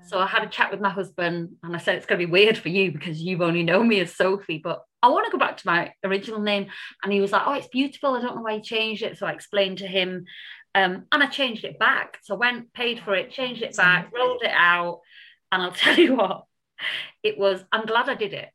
So 0.07 0.19
I 0.19 0.27
had 0.27 0.43
a 0.45 0.49
chat 0.49 0.71
with 0.71 0.81
my 0.81 0.91
husband 0.91 1.57
and 1.63 1.75
I 1.75 1.79
said, 1.79 1.97
it's 1.97 2.07
going 2.07 2.21
to 2.21 2.27
be 2.27 2.31
weird 2.31 2.59
for 2.59 2.69
you 2.69 2.93
because 2.93 3.21
you've 3.21 3.41
only 3.41 3.63
known 3.63 3.89
me 3.89 4.01
as 4.01 4.15
Sophie, 4.15 4.61
but 4.63 4.83
I 5.03 5.09
want 5.09 5.27
to 5.27 5.33
go 5.33 5.39
back 5.39 5.57
to 5.57 5.67
my 5.67 5.93
original 6.05 6.41
name. 6.41 6.67
And 7.03 7.13
he 7.13 7.21
was 7.21 7.33
like, 7.33 7.43
oh, 7.47 7.55
it's 7.55 7.69
beautiful. 7.69 8.15
I 8.15 8.21
don't 8.21 8.37
know 8.37 8.43
why 8.43 8.55
you 8.55 8.63
changed 8.63 9.03
it. 9.03 9.17
So 9.19 9.27
I 9.27 9.33
explained 9.33 9.79
to 9.79 9.87
him 9.87 10.27
um, 10.75 11.07
and 11.11 11.23
I 11.23 11.27
changed 11.27 11.65
it 11.65 11.79
back. 11.79 12.19
So 12.23 12.35
I 12.35 12.39
went, 12.39 12.73
paid 12.73 13.01
for 13.01 13.15
it, 13.15 13.31
changed 13.31 13.63
it 13.63 13.77
back, 13.77 14.13
rolled 14.15 14.43
it 14.43 14.53
out. 14.53 15.01
And 15.51 15.63
I'll 15.63 15.73
tell 15.85 15.97
you 15.97 16.17
what, 16.17 16.45
it 17.23 17.39
was, 17.39 17.65
I'm 17.73 17.87
glad 17.87 18.09
I 18.09 18.15
did 18.15 18.35
it 18.35 18.51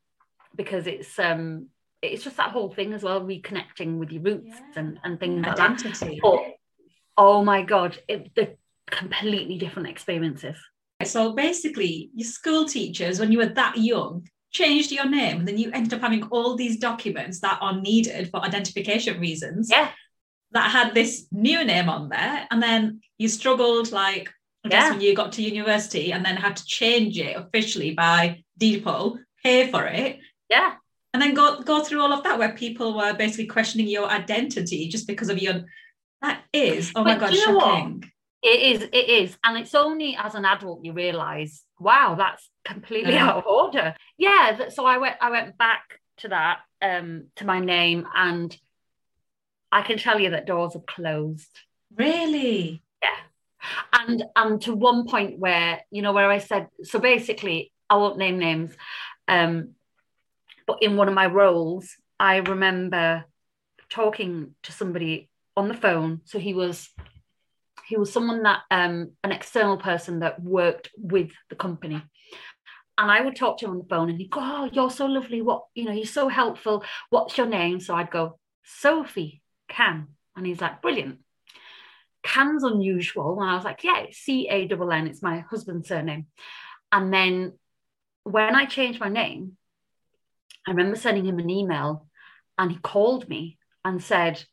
because 0.56 0.86
it's, 0.86 1.18
um, 1.18 1.68
it's 2.02 2.24
just 2.24 2.38
that 2.38 2.52
whole 2.52 2.72
thing 2.74 2.94
as 2.94 3.04
well, 3.04 3.22
reconnecting 3.22 3.98
with 3.98 4.12
your 4.12 4.24
roots 4.24 4.48
Yeah. 4.48 4.62
and, 4.76 5.00
and 5.04 5.20
things 5.20 5.46
Identity. 5.46 5.90
like 5.90 6.00
that. 6.00 6.20
But 6.22 6.40
oh 7.18 7.44
my 7.44 7.64
God, 7.64 7.98
it, 8.08 8.32
they're 8.36 8.56
completely 8.90 9.58
different 9.58 9.90
experiences. 9.90 10.58
So 11.06 11.34
basically, 11.34 12.10
your 12.14 12.28
school 12.28 12.66
teachers, 12.66 13.20
when 13.20 13.32
you 13.32 13.38
were 13.38 13.46
that 13.46 13.78
young, 13.78 14.28
changed 14.52 14.92
your 14.92 15.08
name, 15.08 15.40
and 15.40 15.48
then 15.48 15.58
you 15.58 15.72
ended 15.72 15.94
up 15.94 16.02
having 16.02 16.24
all 16.24 16.56
these 16.56 16.78
documents 16.78 17.40
that 17.40 17.58
are 17.62 17.80
needed 17.80 18.30
for 18.30 18.42
identification 18.42 19.20
reasons 19.20 19.70
Yeah. 19.72 19.92
that 20.52 20.72
had 20.72 20.94
this 20.94 21.28
new 21.32 21.64
name 21.64 21.88
on 21.88 22.10
there. 22.10 22.48
And 22.52 22.62
then 22.62 23.02
you 23.18 23.30
struggled, 23.30 23.92
like, 23.92 24.30
I 24.66 24.70
guess 24.70 24.84
Yeah. 24.84 24.92
when 24.92 25.02
you 25.02 25.16
got 25.16 25.32
to 25.34 25.42
university 25.42 26.12
and 26.12 26.26
then 26.26 26.36
had 26.36 26.58
to 26.58 26.66
change 26.66 27.18
it 27.18 27.38
officially 27.38 27.94
by 27.94 28.44
deed 28.58 28.84
poll, 28.84 29.20
pay 29.44 29.72
for 29.72 29.86
it, 29.86 30.20
Yeah. 30.50 30.76
and 31.14 31.22
then 31.22 31.34
go, 31.34 31.62
go 31.62 31.82
through 31.82 32.02
all 32.02 32.12
of 32.12 32.24
that 32.24 32.38
where 32.40 32.54
people 32.54 32.94
were 32.94 33.14
basically 33.14 33.48
questioning 33.48 33.88
your 33.88 34.10
identity 34.10 34.90
just 34.90 35.08
because 35.08 35.30
of 35.30 35.40
your. 35.40 35.64
That 36.22 36.44
is, 36.52 36.92
oh 36.96 37.04
my 37.06 37.14
But 37.14 37.20
God, 37.22 37.30
do 37.32 37.38
you 37.38 37.48
know 37.48 37.56
what? 37.56 38.04
It 38.42 38.62
is, 38.62 38.84
it 38.84 39.10
is. 39.10 39.38
And 39.44 39.58
it's 39.58 39.76
only 39.76 40.16
as 40.16 40.36
an 40.36 40.46
adult 40.46 40.84
you 40.86 40.94
realise, 40.94 41.64
wow, 41.80 42.16
that's 42.16 42.50
completely 42.64 43.14
Yeah. 43.14 43.28
out 43.28 43.38
of 43.38 43.46
order. 43.46 43.96
Yeah. 44.18 44.70
So 44.70 44.86
I 44.86 44.98
went 44.98 45.18
I 45.20 45.30
went 45.30 45.58
back 45.58 46.00
to 46.18 46.30
that, 46.30 46.60
um, 46.82 47.28
to 47.38 47.46
my 47.46 47.60
name, 47.60 48.08
and 48.16 48.58
I 49.72 49.82
can 49.82 49.98
tell 49.98 50.20
you 50.20 50.32
that 50.32 50.46
doors 50.46 50.76
are 50.76 50.84
closed. 50.88 51.60
Really? 51.96 52.82
Yeah. 53.02 53.10
And 53.94 54.24
and 54.36 54.62
to 54.62 54.74
one 54.74 55.06
point 55.08 55.40
where, 55.40 55.82
you 55.92 56.02
know, 56.02 56.14
where 56.14 56.30
I 56.32 56.38
said, 56.40 56.70
so 56.84 57.00
basically, 57.00 57.72
I 57.90 57.98
won't 57.98 58.18
name 58.18 58.40
names, 58.40 58.74
um, 59.28 59.76
but 60.66 60.82
in 60.82 60.96
one 60.96 61.08
of 61.08 61.14
my 61.14 61.26
roles, 61.26 61.96
I 62.20 62.38
remember 62.38 63.26
talking 63.90 64.56
to 64.64 64.72
somebody 64.72 65.30
on 65.58 65.68
the 65.68 65.74
phone. 65.74 66.22
So 66.26 66.40
he 66.40 66.54
was 66.54 66.90
he 67.90 67.98
was 67.98 68.14
someone 68.14 68.44
that 68.44 68.62
um 68.70 69.12
an 69.24 69.32
external 69.32 69.78
person 69.78 70.20
that 70.20 70.42
worked 70.42 70.92
with 70.96 71.32
the 71.50 71.56
company. 71.56 72.02
And 73.00 73.10
I 73.10 73.22
would 73.22 73.36
talk 73.36 73.58
to 73.58 73.66
him 73.66 73.72
on 73.72 73.78
the 73.80 73.90
phone 73.90 74.10
and 74.10 74.20
he'd 74.20 74.30
go, 74.30 74.42
Oh, 74.42 74.70
you're 74.72 74.92
so 74.92 75.06
lovely. 75.06 75.42
What, 75.42 75.64
you 75.74 75.86
know, 75.86 75.94
you're 75.94 76.06
so 76.06 76.28
helpful. 76.28 76.84
What's 77.10 77.38
your 77.38 77.48
name? 77.48 77.80
So 77.80 77.96
I'd 77.96 78.12
go, 78.12 78.38
Sophie 78.64 79.42
Cann. 79.70 80.10
And 80.36 80.46
he's 80.46 80.62
like, 80.62 80.82
Brilliant. 80.82 81.20
Cann's 82.24 82.64
unusual. 82.64 83.42
And 83.42 83.50
I 83.50 83.56
was 83.56 83.64
like, 83.64 83.84
Yeah, 83.84 84.00
it's 84.00 84.18
C 84.18 84.48
A 84.50 84.68
N 84.68 84.92
N. 84.92 85.08
It's 85.08 85.24
my 85.24 85.40
husband's 85.40 85.88
surname. 85.88 86.28
And 86.92 87.12
then 87.14 87.54
when 88.24 88.56
I 88.56 88.66
changed 88.66 89.00
my 89.00 89.10
name, 89.10 89.58
I 90.68 90.72
remember 90.72 90.96
sending 90.96 91.26
him 91.26 91.40
an 91.40 91.50
email 91.50 92.06
and 92.58 92.72
he 92.72 92.78
called 92.78 93.28
me 93.28 93.58
and 93.84 94.04
said, 94.04 94.44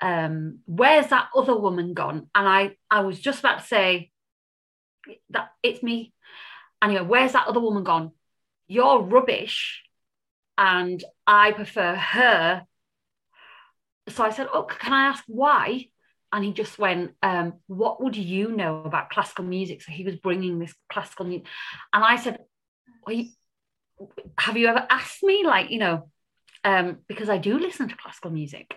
um, 0.00 0.60
where's 0.66 1.08
that 1.08 1.28
other 1.34 1.56
woman 1.56 1.94
gone? 1.94 2.28
And 2.34 2.48
I, 2.48 2.76
I 2.90 3.00
was 3.00 3.18
just 3.18 3.40
about 3.40 3.60
to 3.60 3.66
say 3.66 4.10
that 5.30 5.50
it's 5.62 5.82
me. 5.82 6.12
Went, 6.82 7.08
where's 7.08 7.32
that 7.32 7.46
other 7.46 7.60
woman 7.60 7.84
gone? 7.84 8.12
You're 8.66 9.02
rubbish. 9.02 9.82
And 10.56 11.02
I 11.26 11.52
prefer 11.52 11.94
her. 11.94 12.64
So 14.08 14.24
I 14.24 14.30
said, 14.30 14.48
oh, 14.52 14.64
can 14.64 14.92
I 14.92 15.06
ask 15.08 15.24
why? 15.26 15.86
And 16.32 16.44
he 16.44 16.52
just 16.52 16.78
went, 16.78 17.12
um, 17.22 17.54
what 17.66 18.02
would 18.02 18.16
you 18.16 18.52
know 18.52 18.82
about 18.84 19.10
classical 19.10 19.44
music? 19.44 19.82
So 19.82 19.92
he 19.92 20.04
was 20.04 20.16
bringing 20.16 20.58
this 20.58 20.74
classical 20.92 21.26
music. 21.26 21.46
And 21.92 22.04
I 22.04 22.16
said, 22.16 22.38
have 24.38 24.56
you 24.56 24.66
ever 24.68 24.86
asked 24.88 25.22
me? 25.22 25.44
Like, 25.44 25.70
you 25.70 25.78
know, 25.78 26.10
um, 26.64 26.98
because 27.08 27.28
I 27.28 27.38
do 27.38 27.58
listen 27.58 27.88
to 27.88 27.96
classical 27.96 28.30
music 28.30 28.74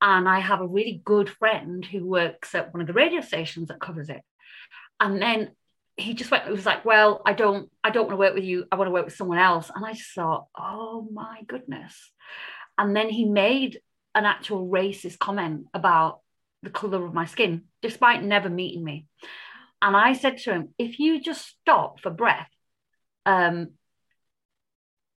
and 0.00 0.28
I 0.28 0.40
have 0.40 0.60
a 0.60 0.66
really 0.66 1.00
good 1.04 1.28
friend 1.28 1.84
who 1.84 2.06
works 2.06 2.54
at 2.54 2.72
one 2.72 2.80
of 2.80 2.86
the 2.86 2.92
radio 2.92 3.20
stations 3.20 3.68
that 3.68 3.80
covers 3.80 4.08
it. 4.08 4.22
And 5.00 5.20
then 5.20 5.50
he 5.96 6.14
just 6.14 6.30
went, 6.30 6.46
it 6.46 6.52
was 6.52 6.66
like, 6.66 6.84
well, 6.84 7.20
I 7.26 7.32
don't, 7.32 7.70
I 7.82 7.90
don't 7.90 8.04
want 8.04 8.12
to 8.12 8.16
work 8.16 8.34
with 8.34 8.44
you. 8.44 8.66
I 8.70 8.76
want 8.76 8.86
to 8.86 8.92
work 8.92 9.04
with 9.04 9.16
someone 9.16 9.38
else. 9.38 9.70
And 9.74 9.84
I 9.84 9.92
just 9.92 10.12
thought, 10.14 10.46
oh 10.56 11.08
my 11.12 11.42
goodness. 11.46 12.12
And 12.76 12.94
then 12.94 13.08
he 13.08 13.24
made 13.24 13.80
an 14.14 14.24
actual 14.24 14.68
racist 14.68 15.18
comment 15.18 15.66
about 15.74 16.20
the 16.62 16.70
color 16.70 17.04
of 17.04 17.14
my 17.14 17.24
skin, 17.24 17.64
despite 17.82 18.22
never 18.22 18.48
meeting 18.48 18.84
me. 18.84 19.06
And 19.82 19.96
I 19.96 20.12
said 20.12 20.38
to 20.38 20.52
him, 20.52 20.68
if 20.78 20.98
you 20.98 21.20
just 21.20 21.46
stop 21.60 22.00
for 22.00 22.10
breath, 22.10 22.48
um, 23.26 23.70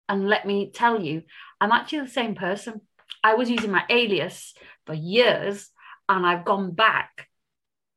and 0.07 0.27
let 0.27 0.45
me 0.45 0.71
tell 0.73 1.01
you, 1.01 1.23
I'm 1.61 1.71
actually 1.71 2.01
the 2.01 2.07
same 2.07 2.35
person. 2.35 2.81
I 3.23 3.35
was 3.35 3.49
using 3.49 3.71
my 3.71 3.83
alias 3.89 4.53
for 4.85 4.93
years 4.93 5.69
and 6.07 6.25
I've 6.25 6.45
gone 6.45 6.71
back 6.71 7.27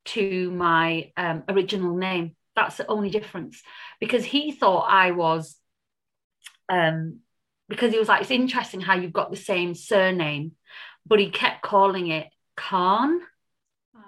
to 0.04 0.50
my 0.50 1.12
um, 1.16 1.44
original 1.48 1.96
name. 1.96 2.36
That's 2.54 2.76
the 2.76 2.86
only 2.86 3.10
difference 3.10 3.62
because 4.00 4.24
he 4.24 4.52
thought 4.52 4.86
I 4.90 5.12
was, 5.12 5.56
um, 6.68 7.20
because 7.68 7.92
he 7.92 7.98
was 7.98 8.08
like, 8.08 8.22
it's 8.22 8.30
interesting 8.30 8.80
how 8.80 8.94
you've 8.94 9.12
got 9.12 9.30
the 9.30 9.36
same 9.36 9.74
surname, 9.74 10.52
but 11.06 11.18
he 11.18 11.30
kept 11.30 11.62
calling 11.62 12.08
it 12.08 12.28
Khan. 12.56 13.20
Ah, 13.96 14.00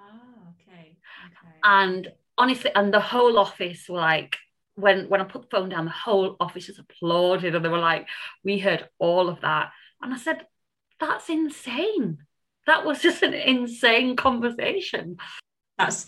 okay. 0.51 0.99
okay. 1.27 1.59
And 1.63 2.13
honestly, 2.37 2.71
and 2.75 2.93
the 2.93 3.01
whole 3.01 3.39
office 3.39 3.89
were 3.89 4.01
like, 4.01 4.37
when 4.77 5.09
when 5.09 5.21
I 5.21 5.25
put 5.25 5.43
the 5.43 5.57
phone 5.57 5.69
down, 5.69 5.85
the 5.85 5.91
whole 5.93 6.37
office 6.41 6.67
just 6.67 6.81
applauded 6.81 7.55
and 7.55 7.65
they 7.65 7.69
were 7.69 7.79
like, 7.79 8.09
we 8.43 8.59
heard 8.59 8.89
all 8.99 9.29
of 9.29 9.41
that. 9.43 9.71
And 10.03 10.13
I 10.13 10.17
said, 10.19 10.47
that's 11.07 11.29
insane. 11.29 12.19
That 12.67 12.85
was 12.85 13.03
just 13.03 13.23
an 13.23 13.35
insane 13.35 14.17
conversation. 14.17 15.17
That's 15.79 16.07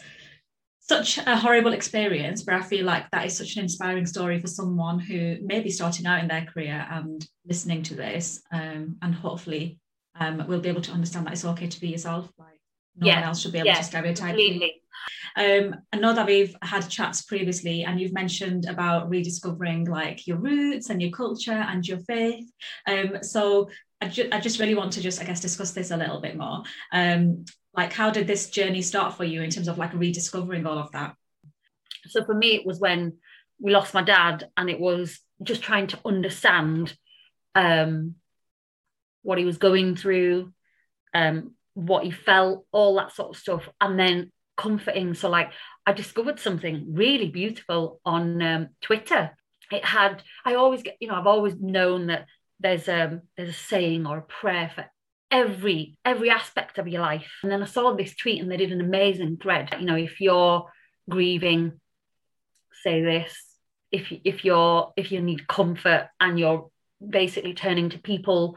such 0.80 1.18
a 1.18 1.36
horrible 1.36 1.72
experience, 1.72 2.42
but 2.42 2.54
I 2.54 2.62
feel 2.62 2.84
like 2.84 3.10
that 3.10 3.26
is 3.26 3.36
such 3.36 3.56
an 3.56 3.62
inspiring 3.62 4.06
story 4.06 4.38
for 4.40 4.46
someone 4.46 5.00
who 5.00 5.38
may 5.42 5.60
be 5.60 5.70
starting 5.70 6.06
out 6.06 6.20
in 6.20 6.28
their 6.28 6.44
career 6.44 6.86
and 6.90 7.26
listening 7.44 7.82
to 7.84 7.94
this. 7.94 8.40
Um, 8.52 8.96
and 9.02 9.14
hopefully 9.14 9.80
um, 10.18 10.46
will 10.46 10.60
be 10.60 10.68
able 10.68 10.82
to 10.82 10.92
understand 10.92 11.26
that 11.26 11.32
it's 11.32 11.44
okay 11.44 11.66
to 11.66 11.80
be 11.80 11.88
yourself. 11.88 12.30
Like 12.38 12.60
no 12.96 13.06
Yeah, 13.06 13.16
one 13.16 13.24
else 13.24 13.40
should 13.40 13.52
be 13.52 13.58
able 13.58 13.66
yeah, 13.66 13.78
to 13.78 13.84
stereotype 13.84 14.38
you. 14.38 14.70
Um, 15.36 15.76
I 15.92 15.98
know 15.98 16.14
that 16.14 16.26
we've 16.26 16.56
had 16.62 16.88
chats 16.88 17.22
previously, 17.22 17.84
and 17.84 18.00
you've 18.00 18.14
mentioned 18.14 18.66
about 18.66 19.10
rediscovering 19.10 19.84
like 19.84 20.26
your 20.26 20.38
roots 20.38 20.88
and 20.88 21.00
your 21.00 21.10
culture 21.10 21.52
and 21.52 21.86
your 21.86 21.98
faith. 22.00 22.50
Um, 22.86 23.18
so 23.22 23.68
I, 24.00 24.08
ju- 24.08 24.28
I 24.32 24.40
just 24.40 24.58
really 24.58 24.74
want 24.74 24.94
to 24.94 25.02
just, 25.02 25.20
I 25.20 25.24
guess, 25.24 25.40
discuss 25.40 25.72
this 25.72 25.90
a 25.90 25.96
little 25.96 26.20
bit 26.20 26.36
more. 26.36 26.62
Um, 26.92 27.44
like, 27.74 27.92
how 27.92 28.10
did 28.10 28.26
this 28.26 28.48
journey 28.48 28.80
start 28.80 29.14
for 29.14 29.24
you 29.24 29.42
in 29.42 29.50
terms 29.50 29.68
of 29.68 29.76
like 29.76 29.92
rediscovering 29.92 30.66
all 30.66 30.78
of 30.78 30.90
that? 30.92 31.14
So 32.06 32.24
for 32.24 32.34
me, 32.34 32.54
it 32.54 32.64
was 32.64 32.80
when 32.80 33.18
we 33.58 33.72
lost 33.72 33.94
my 33.94 34.02
dad, 34.02 34.48
and 34.56 34.70
it 34.70 34.80
was 34.80 35.18
just 35.42 35.62
trying 35.62 35.88
to 35.88 35.98
understand 36.04 36.96
um, 37.54 38.14
what 39.22 39.38
he 39.38 39.44
was 39.44 39.58
going 39.58 39.96
through, 39.96 40.52
um, 41.12 41.54
what 41.74 42.04
he 42.04 42.10
felt, 42.10 42.64
all 42.72 42.96
that 42.96 43.12
sort 43.12 43.34
of 43.34 43.40
stuff, 43.40 43.68
and 43.80 43.98
then 43.98 44.32
comforting. 44.56 45.14
So, 45.14 45.28
like, 45.28 45.50
I 45.86 45.92
discovered 45.92 46.40
something 46.40 46.86
really 46.94 47.28
beautiful 47.28 48.00
on 48.04 48.42
um, 48.42 48.68
Twitter. 48.80 49.36
It 49.70 49.84
had, 49.84 50.22
I 50.44 50.54
always 50.54 50.82
get, 50.82 50.96
you 51.00 51.08
know, 51.08 51.14
I've 51.14 51.26
always 51.26 51.54
known 51.60 52.06
that 52.06 52.26
there's 52.60 52.88
um 52.88 53.22
there's 53.36 53.50
a 53.50 53.52
saying 53.52 54.06
or 54.06 54.18
a 54.18 54.22
prayer 54.22 54.70
for 54.74 54.86
every 55.30 55.98
every 56.04 56.30
aspect 56.30 56.78
of 56.78 56.88
your 56.88 57.02
life. 57.02 57.30
And 57.42 57.52
then 57.52 57.62
I 57.62 57.66
saw 57.66 57.94
this 57.94 58.16
tweet 58.16 58.40
and 58.40 58.50
they 58.50 58.56
did 58.56 58.72
an 58.72 58.80
amazing 58.80 59.38
thread. 59.38 59.74
You 59.78 59.86
know, 59.86 59.96
if 59.96 60.20
you're 60.20 60.70
grieving, 61.08 61.80
say 62.82 63.02
this. 63.02 63.36
If 63.92 64.12
if 64.24 64.44
you're 64.44 64.92
if 64.96 65.12
you 65.12 65.20
need 65.20 65.46
comfort 65.48 66.08
and 66.20 66.38
you're 66.38 66.70
basically 67.06 67.54
turning 67.54 67.90
to 67.90 67.98
people 67.98 68.56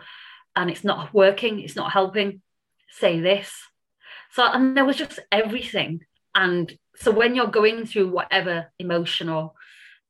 and 0.55 0.69
it's 0.69 0.83
not 0.83 1.13
working, 1.13 1.59
it's 1.59 1.75
not 1.75 1.91
helping, 1.91 2.41
say 2.89 3.19
this. 3.19 3.51
So 4.31 4.43
and 4.43 4.75
there 4.75 4.85
was 4.85 4.97
just 4.97 5.19
everything. 5.31 6.01
And 6.35 6.71
so 6.95 7.11
when 7.11 7.35
you're 7.35 7.47
going 7.47 7.85
through 7.85 8.09
whatever 8.09 8.71
emotional 8.77 9.55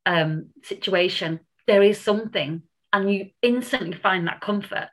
um, 0.05 0.47
situation, 0.63 1.39
there 1.67 1.83
is 1.83 1.99
something 1.99 2.63
and 2.91 3.13
you 3.13 3.29
instantly 3.41 3.93
find 3.93 4.27
that 4.27 4.41
comfort. 4.41 4.89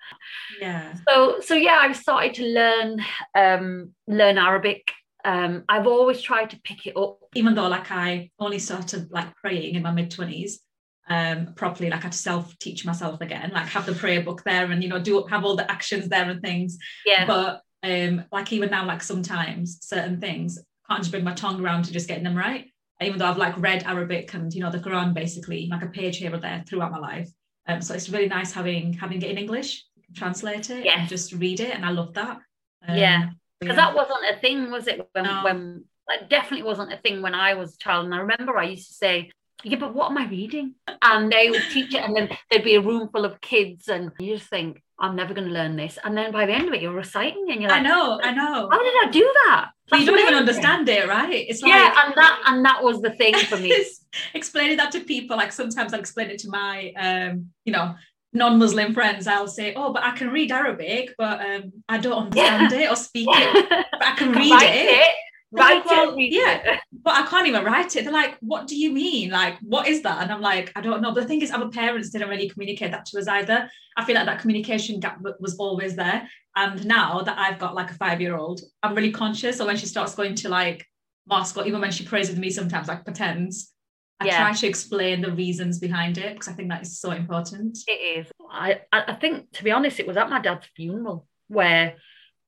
Yeah. 0.61 0.95
So 1.09 1.41
so 1.41 1.55
yeah, 1.55 1.79
I've 1.81 1.97
started 1.97 2.35
to 2.35 2.45
learn 2.45 3.01
um, 3.35 3.93
learn 4.07 4.39
Arabic. 4.39 4.93
Um, 5.25 5.65
I've 5.69 5.87
always 5.87 6.23
tried 6.23 6.51
to 6.51 6.61
pick 6.61 6.87
it 6.87 6.97
up. 6.97 7.19
Even 7.35 7.55
though 7.55 7.69
like 7.69 7.91
I 7.91 8.31
only 8.39 8.59
started 8.59 9.11
like 9.11 9.35
praying 9.37 9.75
in 9.75 9.83
my 9.83 9.91
mid 9.91 10.11
twenties, 10.11 10.61
um, 11.09 11.55
properly, 11.55 11.91
like 11.91 12.01
I 12.01 12.05
had 12.05 12.13
to 12.13 12.19
self 12.19 12.57
teach 12.59 12.85
myself 12.85 13.21
again, 13.21 13.51
like 13.53 13.67
have 13.69 13.87
the 13.87 13.95
prayer 13.95 14.23
book 14.23 14.43
there 14.45 14.71
and 14.71 14.83
you 14.83 14.89
know 14.89 15.01
do 15.01 15.25
have 15.25 15.45
all 15.45 15.57
the 15.57 15.71
actions 15.71 16.09
there 16.09 16.29
and 16.29 16.43
things. 16.43 16.79
Yeah, 17.05 17.27
But 17.27 17.63
um, 17.87 18.25
like 18.33 18.53
even 18.53 18.71
now, 18.71 18.85
like 18.85 19.03
sometimes 19.03 19.79
certain 19.81 20.21
things 20.21 20.59
I 20.59 20.95
can't 20.95 21.03
just 21.03 21.11
bring 21.13 21.25
my 21.25 21.35
tongue 21.35 21.61
around 21.61 21.85
to 21.85 21.93
just 21.93 22.09
getting 22.09 22.25
them 22.25 22.37
right. 22.37 22.67
Even 23.01 23.19
though 23.19 23.27
I've 23.27 23.37
like 23.39 23.57
read 23.59 23.83
Arabic 23.85 24.33
and 24.35 24.53
you 24.55 24.61
know 24.63 24.71
the 24.71 24.79
Quran 24.79 25.13
basically, 25.15 25.69
like 25.71 25.83
a 25.83 25.89
page 25.89 26.17
here 26.19 26.33
or 26.35 26.39
there 26.39 26.65
throughout 26.67 26.93
my 26.93 26.99
life. 26.99 27.29
Um, 27.69 27.83
so 27.83 27.95
it's 27.95 28.09
really 28.09 28.29
nice 28.29 28.53
having 28.53 28.93
having 28.95 29.21
it 29.23 29.31
in 29.31 29.39
English, 29.39 29.85
translate 30.15 30.71
it, 30.71 30.85
Yes. 30.85 30.97
and 30.99 31.09
just 31.09 31.33
read 31.33 31.61
it, 31.61 31.75
and 31.75 31.85
I 31.85 31.91
love 31.91 32.15
that. 32.15 32.39
Um, 32.87 32.97
Yeah. 32.97 33.31
because 33.61 33.77
yeah. 33.77 33.85
that 33.87 33.95
wasn't 33.95 34.25
a 34.33 34.37
thing, 34.41 34.71
was 34.71 34.87
it? 34.87 35.07
When, 35.13 35.25
No. 35.25 35.43
when 35.45 35.85
that 36.09 36.31
definitely 36.31 36.63
wasn't 36.65 36.93
a 36.93 36.97
thing 36.99 37.21
when 37.23 37.35
I 37.35 37.55
was 37.55 37.75
a 37.75 37.79
child. 37.79 38.05
And 38.07 38.15
I 38.15 38.19
remember 38.19 38.57
I 38.57 38.65
used 38.75 38.89
to 38.89 38.95
say, 38.95 39.31
"Yeah, 39.65 39.79
but 39.79 39.95
what 39.95 40.11
am 40.11 40.19
I 40.19 40.27
reading?" 40.29 40.77
And 41.03 41.31
they 41.31 41.51
would 41.51 41.65
teach 41.73 41.93
it, 41.95 42.03
and 42.05 42.17
then 42.17 42.31
there'd 42.51 42.65
be 42.65 42.77
a 42.77 42.81
room 42.81 43.09
full 43.13 43.25
of 43.25 43.41
kids, 43.41 43.89
and 43.89 44.13
you 44.21 44.37
just 44.37 44.49
think, 44.49 44.83
"I'm 44.99 45.17
never 45.17 45.35
going 45.35 45.49
to 45.49 45.53
learn 45.53 45.77
this." 45.77 45.99
And 46.05 46.17
then 46.17 46.33
by 46.33 46.47
the 46.47 46.53
end 46.53 46.69
of 46.69 46.75
it, 46.75 46.83
you're 46.83 46.93
reciting, 46.93 47.47
and 47.51 47.61
you're 47.61 47.71
like, 47.71 47.81
I 47.81 47.83
know, 47.83 48.21
I 48.23 48.33
know. 48.33 48.69
"How 48.71 48.83
did 48.83 48.95
I 49.05 49.09
do 49.11 49.35
that?" 49.47 49.71
You 49.93 50.05
don't 50.05 50.19
even 50.19 50.35
understand 50.35 50.89
it, 50.89 51.09
right? 51.09 51.47
It's 51.49 51.63
like 51.63 51.73
Yeah, 51.73 51.95
and 52.05 52.15
that 52.17 52.43
and 52.47 52.65
that 52.65 52.83
was 52.83 53.01
the 53.01 53.11
thing 53.11 53.35
for 53.35 53.57
me. 53.57 53.73
Explaining 54.35 54.77
that 54.79 54.91
to 54.93 55.01
people 55.01 55.37
like 55.37 55.53
sometimes 55.53 55.93
i'll 55.93 56.01
explain 56.01 56.31
it 56.31 56.39
to 56.41 56.49
my 56.49 56.93
um 56.99 57.47
you 57.65 57.73
know 57.73 57.95
non-muslim 58.33 58.93
friends 58.93 59.27
i'll 59.27 59.49
say 59.49 59.73
oh 59.75 59.93
but 59.93 60.03
i 60.03 60.11
can 60.11 60.29
read 60.29 60.53
arabic 60.53 61.15
but 61.17 61.41
um 61.41 61.73
i 61.89 61.97
don't 61.97 62.25
understand 62.25 62.73
it 62.73 62.91
or 62.91 62.97
speak 62.97 63.29
it 63.31 63.69
but 63.71 64.05
i 64.05 64.15
can 64.15 64.33
read 64.33 64.63
it, 64.63 64.89
it. 64.91 65.15
Write 65.53 65.77
Like, 65.77 65.87
well, 65.87 66.17
it. 66.19 66.33
yeah. 66.33 66.73
it. 66.75 66.81
but 67.05 67.15
i 67.15 67.27
can't 67.27 67.47
even 67.47 67.65
write 67.65 67.95
it 67.95 68.03
they're 68.05 68.13
like 68.13 68.37
what 68.41 68.67
do 68.67 68.77
you 68.77 68.91
mean 68.93 69.31
like 69.31 69.57
what 69.61 69.87
is 69.87 70.03
that 70.03 70.21
and 70.23 70.33
i'm 70.33 70.41
like 70.41 70.73
i 70.75 70.81
don't 70.81 71.01
know 71.01 71.13
but 71.15 71.21
the 71.23 71.27
thing 71.29 71.41
is 71.41 71.53
our 71.53 71.69
parents 71.69 72.11
didn't 72.11 72.29
really 72.29 72.49
communicate 72.49 72.91
that 72.91 73.07
to 73.07 73.17
us 73.19 73.29
either 73.29 73.71
i 73.97 74.05
feel 74.05 74.17
like 74.17 74.27
that 74.27 74.41
communication 74.41 74.99
gap 74.99 75.19
was 75.39 75.55
always 75.57 75.95
there 75.95 76.29
and 76.57 76.85
now 76.85 77.21
that 77.23 77.39
i've 77.39 77.61
got 77.61 77.77
like 77.77 77.91
a 77.93 77.95
five-year-old 77.95 78.61
i'm 78.83 78.95
really 78.97 79.13
conscious 79.13 79.57
so 79.59 79.65
when 79.65 79.77
she 79.77 79.87
starts 79.87 80.17
going 80.17 80.35
to 80.35 80.49
like 80.49 80.85
mosque 81.29 81.57
or 81.57 81.65
even 81.65 81.81
when 81.81 81.93
she 81.93 82.05
prays 82.05 82.29
with 82.29 82.39
me 82.39 82.51
sometimes 82.51 82.89
like 82.89 83.05
pretends 83.05 83.73
I 84.19 84.25
Yeah. 84.27 84.39
try 84.39 84.53
to 84.55 84.67
explain 84.67 85.21
the 85.21 85.31
reasons 85.31 85.79
behind 85.79 86.17
it 86.17 86.33
because 86.33 86.49
I 86.49 86.55
think 86.55 86.71
that 86.71 86.81
is 86.81 86.99
so 86.99 87.11
important. 87.11 87.77
It 87.87 88.01
is. 88.19 88.27
I 88.51 88.81
I 88.91 89.13
think 89.13 89.53
to 89.57 89.63
be 89.63 89.71
honest, 89.73 90.01
it 90.01 90.07
was 90.07 90.17
at 90.17 90.31
my 90.31 90.41
dad's 90.41 90.67
funeral 90.75 91.27
where 91.49 91.97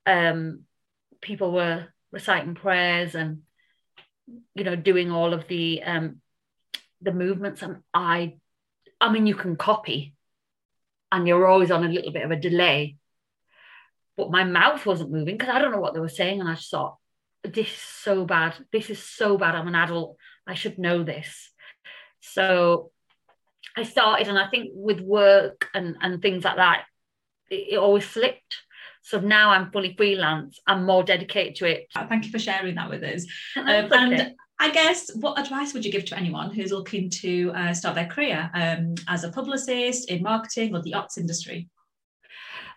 um 0.07 0.61
people 1.21 1.52
were 1.52 1.88
reciting 2.12 2.55
prayers 2.55 3.15
and 3.15 3.43
you 4.55 4.65
know 4.65 4.77
doing 4.77 5.11
all 5.11 5.33
of 5.33 5.47
the 5.49 5.83
um 5.83 6.21
the 7.00 7.12
movements 7.12 7.62
and 7.62 7.79
I 7.95 8.37
I 9.00 9.11
mean 9.12 9.27
you 9.27 9.35
can 9.35 9.57
copy 9.57 10.15
and 11.11 11.27
you're 11.27 11.47
always 11.47 11.71
on 11.71 11.85
a 11.85 11.88
little 11.88 12.12
bit 12.12 12.25
of 12.25 12.31
a 12.31 12.37
delay. 12.37 12.97
But 14.17 14.31
my 14.31 14.45
mouth 14.45 14.85
wasn't 14.85 15.12
moving 15.12 15.37
because 15.37 15.55
I 15.55 15.61
don't 15.61 15.71
know 15.71 15.81
what 15.81 15.95
they 15.95 16.00
were 16.00 16.09
saying 16.09 16.41
and 16.41 16.49
I 16.49 16.55
just 16.55 16.71
thought 16.71 16.97
this 17.45 17.69
is 17.69 17.79
so 18.03 18.25
bad. 18.25 18.55
This 18.73 18.91
is 18.91 19.03
so 19.03 19.38
bad. 19.38 19.55
I'm 19.55 19.69
an 19.69 19.75
adult. 19.75 20.17
I 20.47 20.55
should 20.55 20.79
know 20.79 21.03
this. 21.03 21.50
So 22.21 22.91
I 23.77 23.85
started, 23.85 24.29
and 24.29 24.38
I 24.38 24.49
think 24.49 24.71
with 24.75 25.00
work 25.00 25.69
and, 25.73 25.97
and 26.00 26.21
things 26.21 26.45
like 26.45 26.57
that, 26.57 26.85
it, 27.50 27.75
it 27.75 27.79
always 27.79 28.09
slipped. 28.09 28.57
So 29.09 29.19
now 29.19 29.50
I'm 29.50 29.71
fully 29.71 29.95
freelance. 29.97 30.61
I'm 30.67 30.85
more 30.85 31.03
dedicated 31.03 31.57
to 31.57 31.65
it. 31.65 31.87
Thank 32.09 32.27
you 32.27 32.31
for 32.31 32.38
sharing 32.38 32.75
that 32.75 32.91
with 32.91 33.03
us. 33.03 33.25
Um, 33.57 33.69
okay. 33.69 33.97
and 33.97 34.35
I 34.61 34.71
guess 34.71 35.15
what 35.15 35.38
advice 35.38 35.73
would 35.73 35.85
you 35.85 35.91
give 35.91 36.05
to 36.07 36.17
anyone 36.19 36.50
who's 36.50 36.73
looking 36.73 37.09
to 37.11 37.53
uh, 37.55 37.73
start 37.73 37.95
their 37.95 38.07
career 38.07 38.50
um, 38.53 38.97
as 39.09 39.25
a 39.25 39.31
publicist 39.31 40.11
in 40.11 40.23
marketing 40.23 40.75
or 40.75 40.83
the 40.83 40.93
arts 40.93 41.17
industry? 41.17 41.69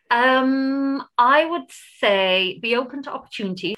Um, 0.09 1.03
I 1.17 1.43
would 1.43 1.69
say 1.99 2.59
be 2.61 2.77
open 2.77 3.03
to 3.03 3.11
opportunities, 3.11 3.75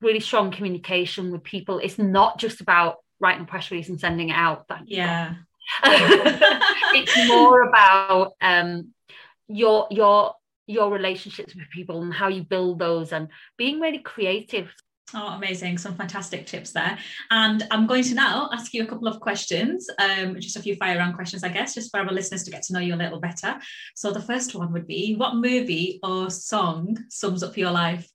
really 0.00 0.20
strong 0.20 0.50
communication 0.50 1.30
with 1.32 1.44
people. 1.44 1.80
It's 1.80 1.98
not 1.98 2.38
just 2.38 2.62
about 2.62 2.96
writing 3.18 3.42
a 3.42 3.46
press 3.46 3.70
release 3.70 3.90
and 3.90 4.00
sending 4.00 4.30
it 4.30 4.36
out. 4.36 4.66
Thank 4.68 4.88
Yeah. 4.88 5.34
it's 5.84 7.28
more 7.28 7.62
about 7.62 8.32
um 8.40 8.92
your 9.46 9.86
your 9.90 10.34
your 10.70 10.90
relationships 10.90 11.54
with 11.54 11.68
people 11.70 12.02
and 12.02 12.12
how 12.12 12.28
you 12.28 12.42
build 12.42 12.78
those 12.78 13.12
and 13.12 13.28
being 13.56 13.80
really 13.80 13.98
creative. 13.98 14.72
Oh, 15.12 15.34
amazing. 15.34 15.76
Some 15.78 15.96
fantastic 15.96 16.46
tips 16.46 16.70
there. 16.72 16.96
And 17.32 17.66
I'm 17.72 17.86
going 17.88 18.04
to 18.04 18.14
now 18.14 18.48
ask 18.52 18.72
you 18.72 18.84
a 18.84 18.86
couple 18.86 19.08
of 19.08 19.18
questions, 19.18 19.88
um, 19.98 20.38
just 20.38 20.56
a 20.56 20.62
few 20.62 20.76
fire 20.76 20.98
round 20.98 21.16
questions, 21.16 21.42
I 21.42 21.48
guess, 21.48 21.74
just 21.74 21.90
for 21.90 21.98
our 21.98 22.12
listeners 22.12 22.44
to 22.44 22.50
get 22.52 22.62
to 22.64 22.72
know 22.72 22.78
you 22.78 22.94
a 22.94 22.96
little 22.96 23.18
better. 23.18 23.58
So 23.96 24.12
the 24.12 24.22
first 24.22 24.54
one 24.54 24.72
would 24.72 24.86
be 24.86 25.16
what 25.16 25.34
movie 25.34 25.98
or 26.04 26.30
song 26.30 26.96
sums 27.08 27.42
up 27.42 27.56
your 27.56 27.72
life? 27.72 28.08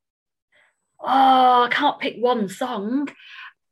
Oh, 1.01 1.63
I 1.63 1.69
can't 1.69 1.99
pick 1.99 2.15
one 2.17 2.47
song. 2.47 3.09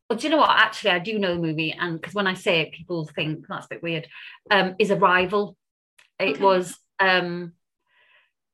But 0.10 0.20
do 0.20 0.28
you 0.28 0.32
know 0.32 0.38
what? 0.42 0.50
Actually, 0.50 0.92
I 0.92 1.00
do 1.00 1.18
know 1.18 1.34
the 1.36 1.42
movie, 1.42 1.72
and 1.72 2.00
because 2.00 2.14
when 2.14 2.28
I 2.28 2.34
say 2.34 2.60
it, 2.60 2.74
people 2.74 3.06
think 3.16 3.46
that's 3.48 3.66
a 3.68 3.70
bit 3.70 3.84
weird. 3.84 4.08
Um, 4.52 4.76
is 4.78 4.92
Arrival. 4.92 5.56
It 6.20 6.32
Okay. 6.36 6.44
was 6.44 6.78
um, 7.00 7.54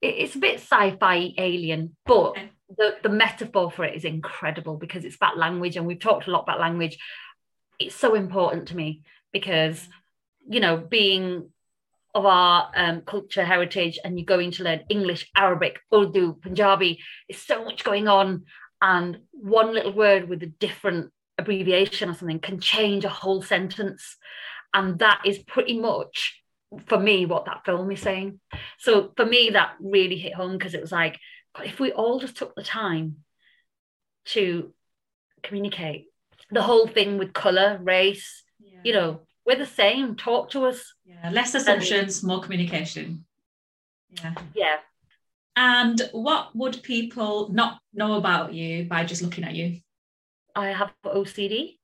it's 0.01 0.35
a 0.35 0.39
bit 0.39 0.55
sci-fi 0.55 1.33
alien, 1.37 1.95
but 2.05 2.35
the 2.77 2.95
the 3.03 3.09
metaphor 3.09 3.71
for 3.71 3.83
it 3.83 3.95
is 3.95 4.05
incredible 4.05 4.77
because 4.77 5.05
it's 5.05 5.15
about 5.15 5.37
language, 5.37 5.75
and 5.75 5.85
we've 5.85 5.99
talked 5.99 6.27
a 6.27 6.31
lot 6.31 6.43
about 6.43 6.59
language. 6.59 6.97
It's 7.79 7.95
so 7.95 8.15
important 8.15 8.69
to 8.69 8.75
me 8.75 9.03
because 9.31 9.87
you 10.47 10.59
know 10.59 10.77
being 10.77 11.49
of 12.15 12.25
our 12.25 12.71
um, 12.75 13.01
culture 13.01 13.45
heritage 13.45 13.99
and 14.03 14.17
you're 14.17 14.25
going 14.25 14.49
to 14.49 14.63
learn 14.63 14.81
English, 14.89 15.29
Arabic, 15.35 15.79
Urdu, 15.93 16.33
Punjabi. 16.41 16.99
There's 17.27 17.41
so 17.41 17.63
much 17.63 17.83
going 17.83 18.07
on, 18.07 18.45
and 18.81 19.19
one 19.31 19.73
little 19.73 19.93
word 19.93 20.29
with 20.29 20.43
a 20.43 20.47
different 20.47 21.11
abbreviation 21.37 22.09
or 22.09 22.13
something 22.13 22.39
can 22.39 22.59
change 22.59 23.05
a 23.05 23.09
whole 23.09 23.41
sentence, 23.41 24.17
and 24.73 24.99
that 24.99 25.21
is 25.25 25.39
pretty 25.39 25.79
much 25.79 26.38
for 26.85 26.99
me 26.99 27.25
what 27.25 27.45
that 27.45 27.65
film 27.65 27.91
is 27.91 28.01
saying. 28.01 28.39
So 28.77 29.11
for 29.15 29.25
me, 29.25 29.51
that 29.51 29.73
really 29.79 30.17
hit 30.17 30.33
home 30.33 30.57
because 30.57 30.73
it 30.73 30.81
was 30.81 30.91
like, 30.91 31.19
God, 31.55 31.65
if 31.65 31.79
we 31.79 31.91
all 31.91 32.19
just 32.19 32.37
took 32.37 32.55
the 32.55 32.63
time 32.63 33.17
to 34.25 34.73
communicate, 35.41 36.05
the 36.51 36.61
whole 36.61 36.87
thing 36.87 37.17
with 37.17 37.33
color, 37.33 37.79
race, 37.81 38.43
Yeah. 38.59 38.79
you 38.83 38.93
know, 38.93 39.21
we're 39.45 39.57
the 39.57 39.65
same. 39.65 40.15
Talk 40.15 40.51
to 40.51 40.65
us. 40.65 40.93
Yeah, 41.05 41.31
less 41.31 41.55
assumptions, 41.55 42.23
more 42.23 42.41
communication. 42.41 43.25
Yeah. 44.09 44.35
Yeah. 44.55 44.77
And 45.55 46.01
what 46.11 46.55
would 46.55 46.81
people 46.83 47.49
not 47.51 47.81
know 47.93 48.13
about 48.13 48.53
you 48.53 48.85
by 48.85 49.03
just 49.05 49.21
looking 49.21 49.43
at 49.43 49.55
you? 49.55 49.81
I 50.55 50.67
have 50.67 50.93
OCD. 51.03 51.78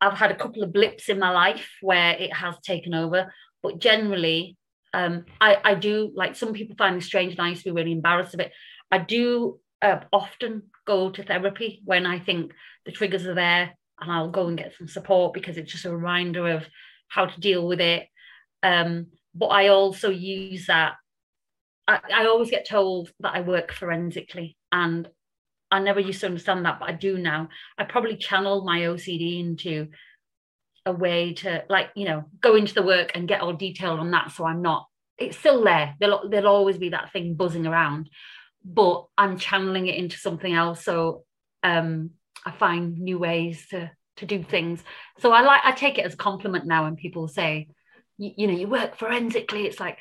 I've 0.00 0.18
had 0.18 0.30
a 0.30 0.36
couple 0.36 0.62
of 0.62 0.72
blips 0.72 1.08
in 1.08 1.18
my 1.18 1.30
life 1.30 1.68
where 1.82 2.12
it 2.12 2.32
has 2.32 2.56
taken 2.60 2.94
over, 2.94 3.32
but 3.62 3.78
generally, 3.78 4.56
um, 4.94 5.26
I, 5.40 5.58
I 5.62 5.74
do 5.74 6.10
like 6.14 6.36
some 6.36 6.52
people 6.52 6.76
find 6.76 6.96
me 6.96 7.00
strange, 7.00 7.32
and 7.32 7.40
I 7.40 7.50
used 7.50 7.62
to 7.64 7.70
be 7.70 7.76
really 7.76 7.92
embarrassed 7.92 8.34
of 8.34 8.40
it. 8.40 8.52
I 8.90 8.98
do 8.98 9.60
uh, 9.82 10.00
often 10.12 10.64
go 10.86 11.10
to 11.10 11.22
therapy 11.22 11.80
when 11.84 12.06
I 12.06 12.18
think 12.18 12.52
the 12.86 12.92
triggers 12.92 13.26
are 13.26 13.34
there, 13.34 13.76
and 14.00 14.10
I'll 14.10 14.30
go 14.30 14.48
and 14.48 14.58
get 14.58 14.74
some 14.76 14.88
support 14.88 15.34
because 15.34 15.56
it's 15.56 15.72
just 15.72 15.84
a 15.84 15.94
reminder 15.94 16.48
of 16.48 16.66
how 17.08 17.26
to 17.26 17.40
deal 17.40 17.66
with 17.66 17.80
it. 17.80 18.08
Um, 18.62 19.06
but 19.34 19.48
I 19.48 19.68
also 19.68 20.10
use 20.10 20.66
that. 20.66 20.94
I, 21.86 22.00
I 22.14 22.26
always 22.26 22.50
get 22.50 22.68
told 22.68 23.12
that 23.20 23.34
I 23.34 23.42
work 23.42 23.72
forensically, 23.72 24.56
and 24.72 25.08
I 25.70 25.80
never 25.80 26.00
used 26.00 26.20
to 26.20 26.26
understand 26.26 26.64
that, 26.64 26.80
but 26.80 26.88
I 26.88 26.92
do 26.92 27.18
now. 27.18 27.48
I 27.78 27.84
probably 27.84 28.16
channel 28.16 28.64
my 28.64 28.80
OCD 28.80 29.40
into 29.40 29.88
a 30.84 30.92
way 30.92 31.34
to, 31.34 31.64
like, 31.68 31.90
you 31.94 32.06
know, 32.06 32.24
go 32.40 32.56
into 32.56 32.74
the 32.74 32.82
work 32.82 33.12
and 33.14 33.28
get 33.28 33.40
all 33.40 33.52
detailed 33.52 34.00
on 34.00 34.10
that. 34.10 34.32
So 34.32 34.44
I'm 34.44 34.62
not, 34.62 34.86
it's 35.18 35.38
still 35.38 35.62
there. 35.62 35.94
There'll, 36.00 36.28
there'll 36.28 36.48
always 36.48 36.78
be 36.78 36.90
that 36.90 37.12
thing 37.12 37.34
buzzing 37.34 37.66
around, 37.66 38.08
but 38.64 39.06
I'm 39.16 39.38
channeling 39.38 39.86
it 39.86 39.96
into 39.96 40.16
something 40.16 40.52
else. 40.52 40.84
So 40.84 41.24
um, 41.62 42.10
I 42.44 42.50
find 42.50 42.98
new 42.98 43.18
ways 43.18 43.66
to 43.68 43.90
to 44.20 44.26
do 44.26 44.42
things. 44.42 44.82
So 45.18 45.32
I 45.32 45.40
like, 45.42 45.62
I 45.64 45.72
take 45.72 45.98
it 45.98 46.06
as 46.06 46.14
a 46.14 46.18
compliment 46.18 46.66
now 46.66 46.84
when 46.84 46.96
people 46.96 47.26
say, 47.26 47.68
you, 48.16 48.32
you 48.36 48.46
know, 48.46 48.54
you 48.54 48.68
work 48.68 48.96
forensically. 48.96 49.66
It's 49.66 49.80
like, 49.80 49.98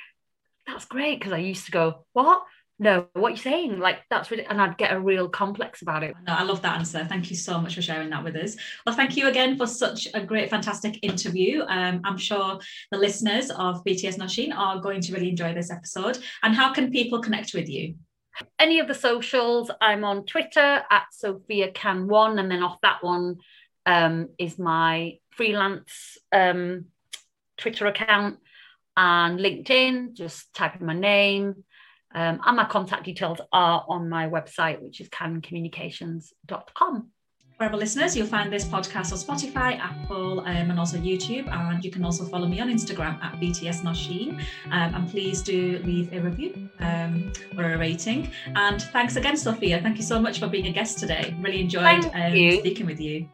that's 0.67 0.85
great. 0.85 1.19
Cause 1.21 1.33
I 1.33 1.37
used 1.37 1.65
to 1.65 1.71
go, 1.71 2.05
what? 2.13 2.43
No, 2.81 3.07
what 3.11 3.29
you're 3.29 3.31
you 3.31 3.37
saying? 3.37 3.79
Like 3.79 3.99
that's 4.09 4.31
really, 4.31 4.45
and 4.45 4.61
I'd 4.61 4.77
get 4.77 4.93
a 4.93 4.99
real 4.99 5.27
complex 5.27 5.81
about 5.81 6.01
it. 6.01 6.15
No, 6.25 6.33
I 6.33 6.43
love 6.43 6.61
that 6.61 6.77
answer. 6.77 7.03
Thank 7.03 7.29
you 7.29 7.35
so 7.35 7.59
much 7.59 7.75
for 7.75 7.81
sharing 7.81 8.09
that 8.11 8.23
with 8.23 8.37
us. 8.37 8.55
Well, 8.85 8.95
thank 8.95 9.17
you 9.17 9.27
again 9.27 9.57
for 9.57 9.67
such 9.67 10.07
a 10.13 10.23
great, 10.23 10.49
fantastic 10.49 10.97
interview. 11.03 11.63
Um, 11.67 11.99
I'm 12.05 12.17
sure 12.17 12.57
the 12.91 12.97
listeners 12.97 13.51
of 13.51 13.83
BTS 13.83 14.17
Nosheen 14.17 14.55
are 14.55 14.79
going 14.79 15.01
to 15.01 15.13
really 15.13 15.29
enjoy 15.29 15.53
this 15.53 15.69
episode. 15.69 16.19
And 16.41 16.55
how 16.55 16.71
can 16.71 16.89
people 16.89 17.21
connect 17.21 17.53
with 17.53 17.67
you? 17.67 17.95
Any 18.57 18.79
of 18.79 18.87
the 18.87 18.93
socials, 18.93 19.69
I'm 19.81 20.05
on 20.05 20.25
Twitter 20.25 20.81
at 20.89 21.03
Sofia 21.11 21.71
Cann 21.71 22.07
One, 22.07 22.39
and 22.39 22.49
then 22.49 22.63
off 22.63 22.79
that 22.81 23.03
one 23.03 23.39
um, 23.85 24.29
is 24.37 24.57
my 24.57 25.17
freelance 25.31 26.17
um, 26.31 26.85
Twitter 27.57 27.87
account 27.87 28.39
and 28.95 29.37
LinkedIn. 29.37 30.13
Just 30.13 30.53
type 30.53 30.79
in 30.79 30.85
my 30.85 30.93
name. 30.93 31.65
Um, 32.13 32.39
and 32.45 32.57
my 32.57 32.65
contact 32.65 33.05
details 33.05 33.39
are 33.51 33.85
on 33.87 34.09
my 34.09 34.27
website, 34.27 34.81
which 34.81 35.01
is 35.01 35.09
canncommunications.com. 35.09 37.09
wherever 37.57 37.75
listeners, 37.75 38.15
you'll 38.15 38.25
find 38.25 38.53
this 38.53 38.63
podcast 38.63 39.11
on 39.11 39.19
Spotify, 39.19 39.77
Apple, 39.79 40.39
um, 40.39 40.71
and 40.71 40.79
also 40.79 40.97
YouTube. 40.97 41.51
And 41.51 41.83
you 41.83 41.91
can 41.91 42.05
also 42.05 42.23
follow 42.23 42.47
me 42.47 42.61
on 42.61 42.69
Instagram 42.69 43.21
at 43.21 43.37
BTS 43.39 43.81
Nosheen. 43.81 44.39
Um, 44.71 44.95
and 44.95 45.09
please 45.09 45.41
do 45.41 45.79
leave 45.83 46.13
a 46.13 46.21
review 46.21 46.69
um, 46.79 47.33
or 47.57 47.73
a 47.73 47.77
rating. 47.77 48.31
And 48.55 48.81
thanks 48.81 49.17
again, 49.17 49.35
Sofia. 49.35 49.81
Thank 49.81 49.97
you 49.97 50.03
so 50.03 50.21
much 50.21 50.39
for 50.39 50.47
being 50.47 50.67
a 50.67 50.71
guest 50.71 50.99
today. 50.99 51.35
Really 51.41 51.59
enjoyed 51.59 52.05
um, 52.13 52.31
speaking 52.59 52.85
with 52.85 53.01
you. 53.01 53.27